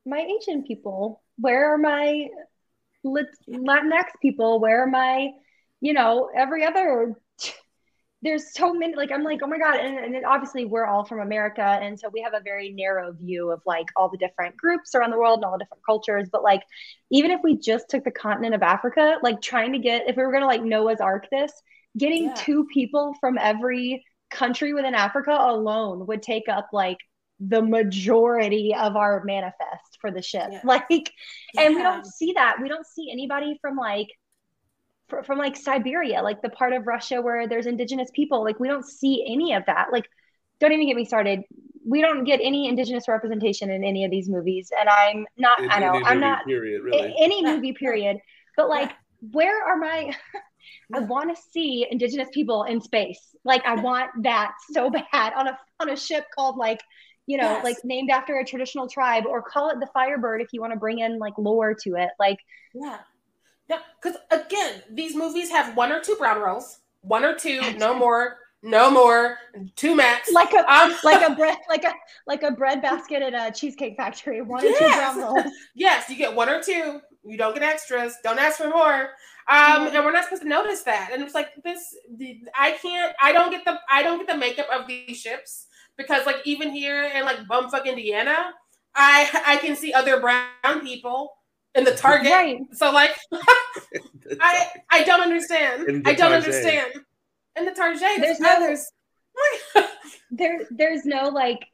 [0.06, 1.22] my Asian people?
[1.38, 2.30] Where are my
[3.06, 4.60] Latinx people?
[4.60, 5.30] Where are my,
[5.82, 7.16] you know, every other?
[8.22, 8.96] There's so many.
[8.96, 9.76] Like I'm like, oh my god!
[9.76, 13.52] And, and obviously we're all from America, and so we have a very narrow view
[13.52, 16.28] of like all the different groups around the world and all the different cultures.
[16.32, 16.64] But like,
[17.12, 20.24] even if we just took the continent of Africa, like trying to get, if we
[20.24, 21.52] were gonna like Noah's Ark this,
[21.98, 22.34] getting yeah.
[22.34, 26.98] two people from every country within Africa alone would take up like
[27.40, 30.48] the majority of our manifest for the ship.
[30.52, 30.62] Yeah.
[30.66, 31.12] Like,
[31.54, 31.64] yeah.
[31.64, 32.58] and we don't see that.
[32.62, 34.08] We don't see anybody from like,
[35.10, 38.44] from, from like Siberia, like the part of Russia where there's indigenous people.
[38.44, 39.88] Like, we don't see any of that.
[39.92, 40.06] Like,
[40.60, 41.42] don't even get me started.
[41.86, 44.72] We don't get any indigenous representation in any of these movies.
[44.78, 47.16] And I'm not, in, I know, I'm not, period, really.
[47.20, 48.18] any movie period.
[48.58, 48.92] But like,
[49.32, 50.16] where are my,
[50.94, 53.36] I want to see indigenous people in space.
[53.44, 56.82] Like I want that so bad on a on a ship called like
[57.28, 57.64] you know, yes.
[57.64, 60.80] like named after a traditional tribe, or call it the Firebird if you want to
[60.80, 62.10] bring in like lore to it.
[62.20, 62.38] Like,
[62.74, 63.00] yeah,
[63.68, 67.96] yeah, because again, these movies have one or two brown rolls, one or two, no
[67.96, 69.38] more, no more,
[69.76, 70.32] two max.
[70.32, 71.94] Like a um, like a bread like a
[72.28, 74.42] like a bread basket at a cheesecake factory.
[74.42, 74.76] One yes.
[74.76, 75.54] or two brown rolls.
[75.76, 77.02] yes, you get one or two.
[77.24, 78.18] You don't get extras.
[78.24, 79.10] Don't ask for more.
[79.48, 81.12] Um, and we're not supposed to notice that.
[81.14, 81.96] And it's like this.
[82.58, 83.16] I can't.
[83.22, 83.80] I don't get the.
[83.90, 85.68] I don't get the makeup of these ships
[85.98, 88.54] because, like, even here in like bumfuck Indiana,
[88.96, 91.32] I I can see other brown people
[91.76, 92.32] in the Target.
[92.32, 92.58] Right.
[92.74, 93.16] So like,
[94.42, 96.08] I I don't understand.
[96.08, 96.94] I don't understand.
[97.56, 98.92] In the Target, there's no there's
[100.32, 101.68] there there's no like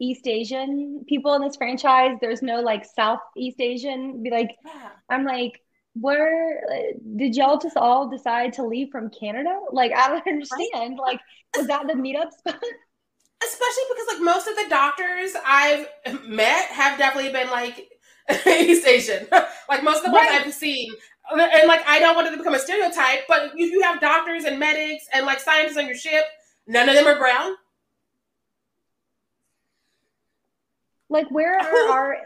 [0.00, 2.16] East Asian people in this franchise.
[2.20, 4.22] There's no like Southeast Asian.
[4.22, 4.90] Be like, yeah.
[5.08, 5.60] I'm like,
[5.94, 9.58] where uh, did y'all just all decide to leave from Canada?
[9.70, 10.98] Like, I don't understand.
[10.98, 11.20] Like,
[11.56, 12.62] was that the meetup spot?
[13.42, 15.86] Especially because like most of the doctors I've
[16.26, 17.88] met have definitely been like
[18.46, 19.26] East Asian.
[19.68, 20.32] like most of the right.
[20.32, 20.90] ones I've seen.
[21.30, 24.44] And like I don't want it to become a stereotype, but if you have doctors
[24.44, 26.24] and medics and like scientists on your ship,
[26.66, 27.54] none of them are brown.
[31.08, 32.16] Like where are our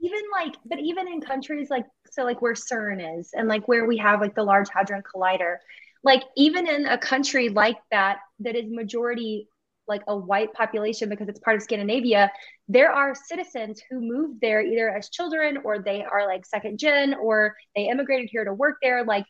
[0.00, 3.86] even like but even in countries like so like where CERN is and like where
[3.86, 5.56] we have like the Large Hadron Collider,
[6.02, 9.48] like even in a country like that that is majority
[9.90, 12.30] like a white population because it's part of Scandinavia,
[12.68, 17.14] there are citizens who moved there either as children or they are like second gen
[17.14, 19.04] or they immigrated here to work there.
[19.04, 19.26] Like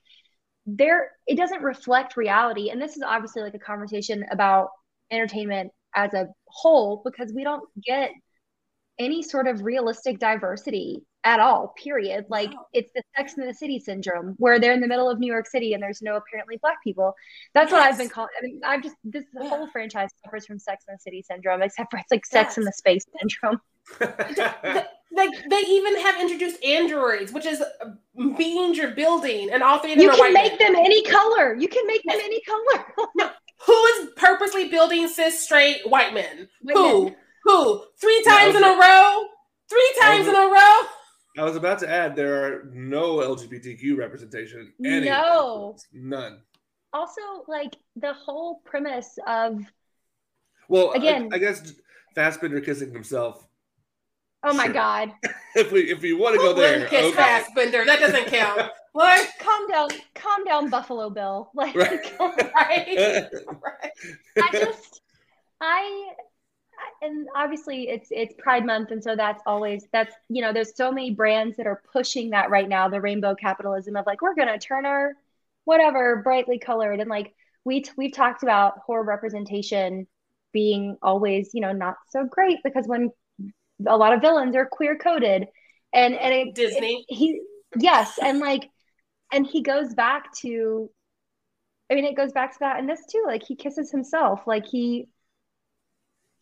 [0.66, 2.68] there, it doesn't reflect reality.
[2.68, 4.68] And this is obviously like a conversation about
[5.11, 8.11] entertainment as a whole because we don't get
[9.01, 12.66] any sort of realistic diversity at all period like wow.
[12.72, 15.46] it's the sex in the city syndrome where they're in the middle of new york
[15.46, 17.14] city and there's no apparently black people
[17.53, 17.72] that's yes.
[17.72, 19.48] what i've been calling i mean i've just this yeah.
[19.48, 22.59] whole franchise suffers from sex in the city syndrome except for it's like sex yes.
[22.59, 23.61] in the space syndrome
[25.12, 27.62] like they even have introduced androids which is
[28.36, 30.72] being you're building and all three of them you can make men.
[30.72, 32.84] them any color you can make them any color
[33.16, 33.30] no.
[33.66, 37.16] who is purposely building cis straight white men white who men.
[37.51, 39.24] Who three times in a row
[39.68, 40.80] three times in a row
[41.38, 44.72] I was about to add there are no LGBTQ representation.
[44.84, 46.40] Any no, none.
[46.92, 49.61] Also, like the whole premise of
[50.68, 51.72] well, again, I, I guess
[52.14, 53.46] Fassbender kissing himself.
[54.42, 54.72] Oh my sure.
[54.72, 55.12] god!
[55.55, 57.16] if we if we want to go there, kiss okay.
[57.16, 58.70] Fassbender, that doesn't count.
[58.92, 59.28] What?
[59.38, 61.48] Calm down, calm down, Buffalo Bill.
[61.55, 62.12] Like, right?
[62.18, 63.32] right?
[63.46, 63.92] right.
[64.36, 65.01] I just,
[65.61, 66.09] I
[67.03, 70.93] and obviously it's it's Pride Month, and so that's always that's you know there's so
[70.93, 74.59] many brands that are pushing that right now, the rainbow capitalism of like we're gonna
[74.59, 75.14] turn our
[75.64, 80.07] whatever brightly colored and like we t- we've talked about horror representation
[80.53, 83.11] being always you know not so great because when
[83.87, 85.47] a lot of villains are queer coded
[85.93, 87.05] and and it, Disney?
[87.09, 87.41] it, he
[87.78, 88.68] yes and like
[89.33, 90.91] and he goes back to
[91.91, 94.66] I mean it goes back to that and this too like he kisses himself like
[94.66, 95.09] he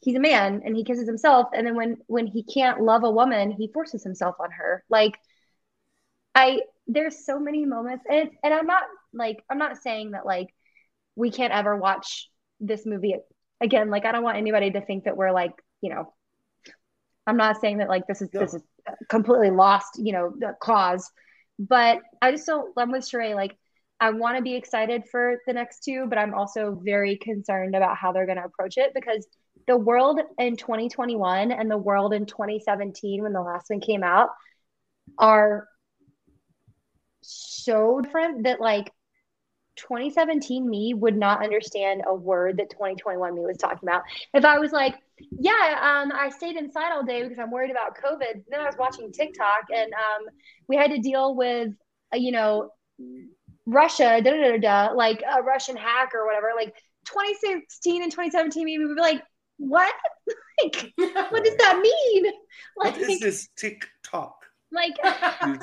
[0.00, 1.48] he's a man and he kisses himself.
[1.52, 4.84] And then when when he can't love a woman he forces himself on her.
[4.88, 5.18] Like
[6.34, 8.82] i there's so many moments and and i'm not
[9.12, 10.48] like i'm not saying that like
[11.16, 12.30] we can't ever watch
[12.60, 13.16] this movie
[13.60, 13.90] again.
[13.90, 16.12] Like i don't want anybody to think that we're like you know
[17.26, 18.62] i'm not saying that like this is this is
[19.08, 21.10] completely lost you know the cause
[21.58, 23.56] but i just don't i'm with Sharai like
[24.00, 27.96] I want to be excited for the next two, but I'm also very concerned about
[27.96, 29.26] how they're going to approach it because
[29.68, 34.30] the world in 2021 and the world in 2017 when the last one came out
[35.18, 35.68] are
[37.20, 38.90] so different that like
[39.76, 44.02] 2017 me would not understand a word that 2021 me was talking about.
[44.32, 44.94] If I was like,
[45.30, 48.44] yeah, um, I stayed inside all day because I'm worried about COVID.
[48.48, 50.26] Then I was watching TikTok and um,
[50.66, 51.68] we had to deal with,
[52.12, 52.70] uh, you know,
[53.66, 56.52] Russia, da, da, da, da, like a Russian hack or whatever.
[56.56, 59.22] Like 2016 and 2017 me would be like,
[59.58, 59.94] what?
[60.62, 62.24] like, what does that mean?
[62.76, 64.44] Like, what is this TikTok?
[64.72, 64.96] Like,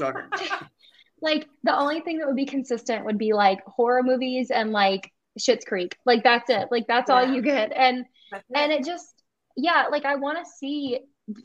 [1.22, 5.12] like the only thing that would be consistent would be like horror movies and like
[5.39, 5.98] Schitt's Creek.
[6.06, 6.68] Like that's it.
[6.72, 7.16] Like that's yeah.
[7.16, 7.72] all you get.
[7.76, 8.06] And
[8.54, 9.24] and it just
[9.56, 11.00] yeah, like I want to see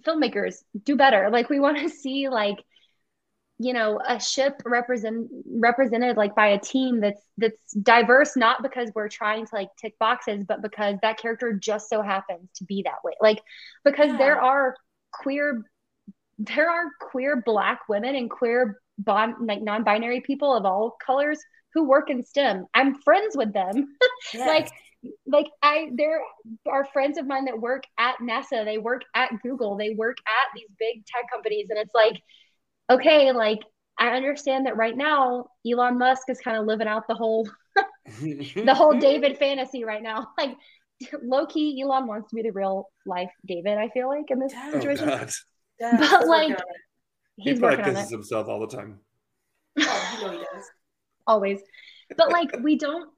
[0.07, 1.31] filmmakers do better.
[1.31, 2.59] Like we want to see like
[3.63, 8.91] you know a ship represent represented like by a team that's that's diverse not because
[8.95, 12.83] we're trying to like tick boxes but because that character just so happens to be
[12.83, 13.41] that way like
[13.85, 14.17] because yeah.
[14.17, 14.75] there are
[15.13, 15.63] queer
[16.39, 21.39] there are queer black women and queer bond like non-binary people of all colors
[21.75, 22.67] who work in STEM.
[22.75, 23.97] I'm friends with them.
[24.35, 24.47] Yes.
[24.47, 24.71] like
[25.27, 26.21] like I there
[26.69, 30.55] are friends of mine that work at NASA, they work at Google, they work at
[30.55, 32.21] these big tech companies and it's like
[32.91, 33.61] okay, like
[33.99, 37.49] I understand that right now Elon Musk is kind of living out the whole
[38.21, 40.29] the whole David fantasy right now.
[40.39, 40.57] Like
[41.23, 43.79] low key, Elon wants to be the real life David.
[43.79, 45.31] I feel like in this oh, situation, God.
[45.81, 46.59] but like
[47.37, 49.01] he's he probably kisses himself all the time.
[49.79, 50.65] Oh, you know he does.
[51.27, 51.61] Always,
[52.17, 53.09] but like we don't.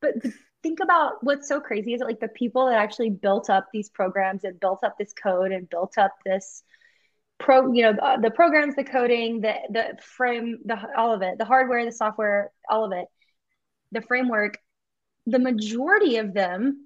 [0.00, 0.14] But
[0.62, 3.88] think about what's so crazy is that like the people that actually built up these
[3.90, 6.62] programs and built up this code and built up this
[7.38, 11.36] pro you know the, the programs the coding the the frame the all of it
[11.38, 13.06] the hardware the software all of it
[13.92, 14.58] the framework
[15.26, 16.84] the majority of them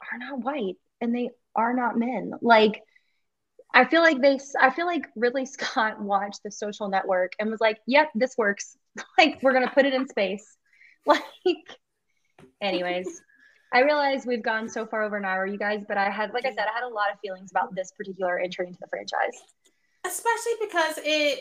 [0.00, 2.32] are not white and they are not men.
[2.40, 2.82] Like
[3.72, 7.60] i feel like they i feel like ridley scott watched the social network and was
[7.60, 8.76] like yep this works.
[9.18, 10.56] Like we're gonna put it in space.
[11.06, 11.78] Like
[12.60, 13.20] anyways
[13.72, 16.46] I realize we've gone so far over an hour, you guys, but I had, like
[16.46, 19.42] I said, I had a lot of feelings about this particular entry into the franchise
[20.04, 21.40] especially because it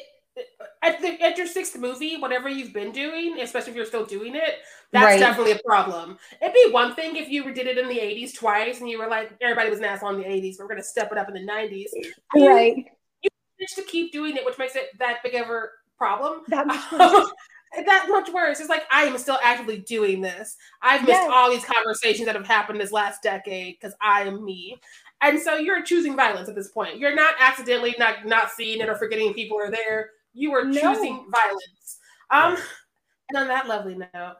[0.81, 4.35] at, the, at your sixth movie, whatever you've been doing, especially if you're still doing
[4.35, 4.55] it,
[4.91, 5.19] that's right.
[5.19, 6.17] definitely a problem.
[6.41, 9.07] It'd be one thing if you did it in the 80s twice and you were
[9.07, 11.27] like, everybody was an asshole in the 80s, but we're going to step it up
[11.27, 11.89] in the 90s.
[12.35, 12.85] Right.
[13.21, 13.29] You
[13.59, 15.63] managed to keep doing it, which makes it that big of a
[15.97, 16.41] problem.
[16.47, 17.31] That much worse.
[17.85, 18.59] that much worse.
[18.59, 20.55] It's like I am still actively doing this.
[20.81, 21.31] I've missed Yes.
[21.31, 24.79] all these conversations that have happened this last decade because I am me.
[25.23, 26.97] And so you're choosing violence at this point.
[26.99, 30.09] You're not accidentally not not seeing it or forgetting people are there.
[30.33, 30.73] You are No.
[30.73, 31.99] choosing violence.
[32.29, 32.57] Um,
[33.29, 34.35] and on that lovely note,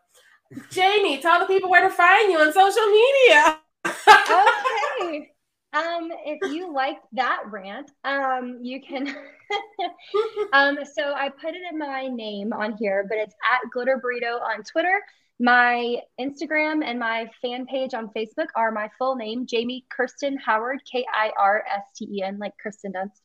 [0.70, 3.60] Jamie, tell the people where to find you on social media.
[3.86, 5.30] okay.
[5.74, 9.08] Um, if you liked that rant, um, you can.
[10.54, 14.40] um, so I put it in my name on here, but it's at Glitter Burrito
[14.40, 15.02] on Twitter.
[15.44, 20.80] My Instagram and my fan page on Facebook are my full name, Jamie Kirsten Howard,
[20.90, 23.20] K I R S T E N, like Kirsten Dunst.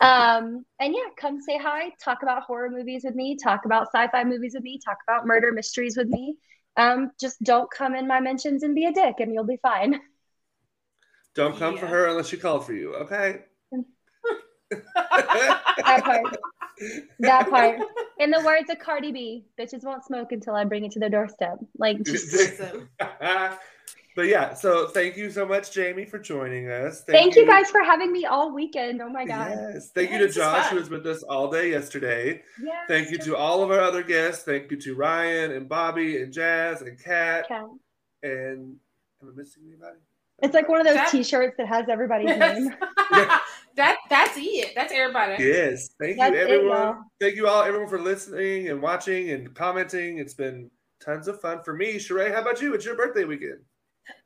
[0.00, 4.24] Um, and yeah, come say hi, talk about horror movies with me, talk about sci-fi
[4.24, 6.34] movies with me, talk about murder mysteries with me.
[6.76, 10.00] Um, just don't come in my mentions and be a dick, and you'll be fine.
[11.36, 12.96] Don't come for her unless she called for you.
[12.96, 13.42] Okay.
[14.70, 16.36] That part.
[17.20, 17.78] That part.
[18.18, 21.08] In the words of Cardi B, bitches won't smoke until I bring it to their
[21.10, 21.58] doorstep.
[21.78, 22.60] Like, just
[24.16, 27.02] but yeah, so thank you so much, Jamie, for joining us.
[27.02, 29.02] thank you guys for having me all weekend.
[29.02, 29.50] Oh my god.
[29.50, 29.90] Yes.
[29.94, 32.42] Thank Yeah, you to Josh, who was with us all day yesterday.
[32.62, 32.72] Yeah.
[32.86, 34.44] Thank you to all of our other guests.
[34.44, 37.62] Thank you to Ryan and Bobby and Jazz and Kat Okay.
[38.22, 38.76] and
[39.22, 39.98] am I missing anybody?
[40.44, 42.58] It's like one of those That- T-shirts that has everybody's Yes.
[42.58, 42.74] name.
[43.76, 44.72] that that's it.
[44.74, 45.42] That's everybody.
[45.42, 45.88] Yes.
[46.00, 46.76] Thank That's you, everyone.
[46.76, 46.96] y'all.
[47.20, 50.18] Thank you all, everyone, for listening and watching and commenting.
[50.18, 50.70] It's been
[51.04, 51.96] tons of fun for me.
[51.96, 52.74] Sharai, how about you?
[52.74, 53.60] It's your birthday weekend.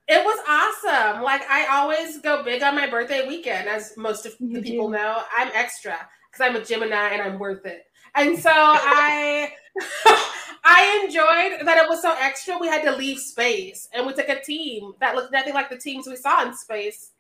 [0.09, 1.23] It was awesome.
[1.23, 4.89] Like I always go big on my birthday weekend, as most of the You people
[4.89, 5.23] know.
[5.37, 5.97] I'm extra
[6.33, 7.83] because I'm a Gemini and I'm worth it.
[8.17, 9.53] And so I
[10.71, 12.59] I enjoyed that it was so extra.
[12.59, 15.79] We had to leave space and we took a team that looked nothing like the
[15.79, 17.13] teams we saw in space.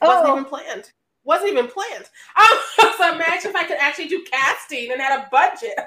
[0.00, 0.32] Wasn't Oh.
[0.32, 0.92] even planned.
[1.24, 2.04] Wasn't even planned.
[2.36, 2.58] Um,
[2.98, 5.74] so imagine if I could actually do casting and had a budget.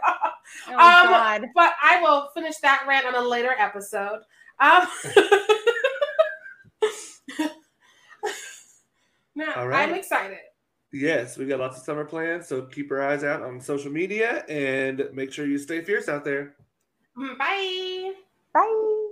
[0.70, 0.80] Oh Um,
[1.10, 1.46] god.
[1.56, 4.20] but I will finish that rant on a later episode.
[4.60, 4.88] Um,
[9.36, 9.90] no, All right.
[9.90, 10.38] I'm excited.
[10.94, 14.46] Yes, we've got lots of summer plans, so keep your eyes out on social media
[14.48, 16.56] and make sure you stay fierce out there.
[17.18, 18.14] Mm, bye.
[18.54, 19.07] Bye.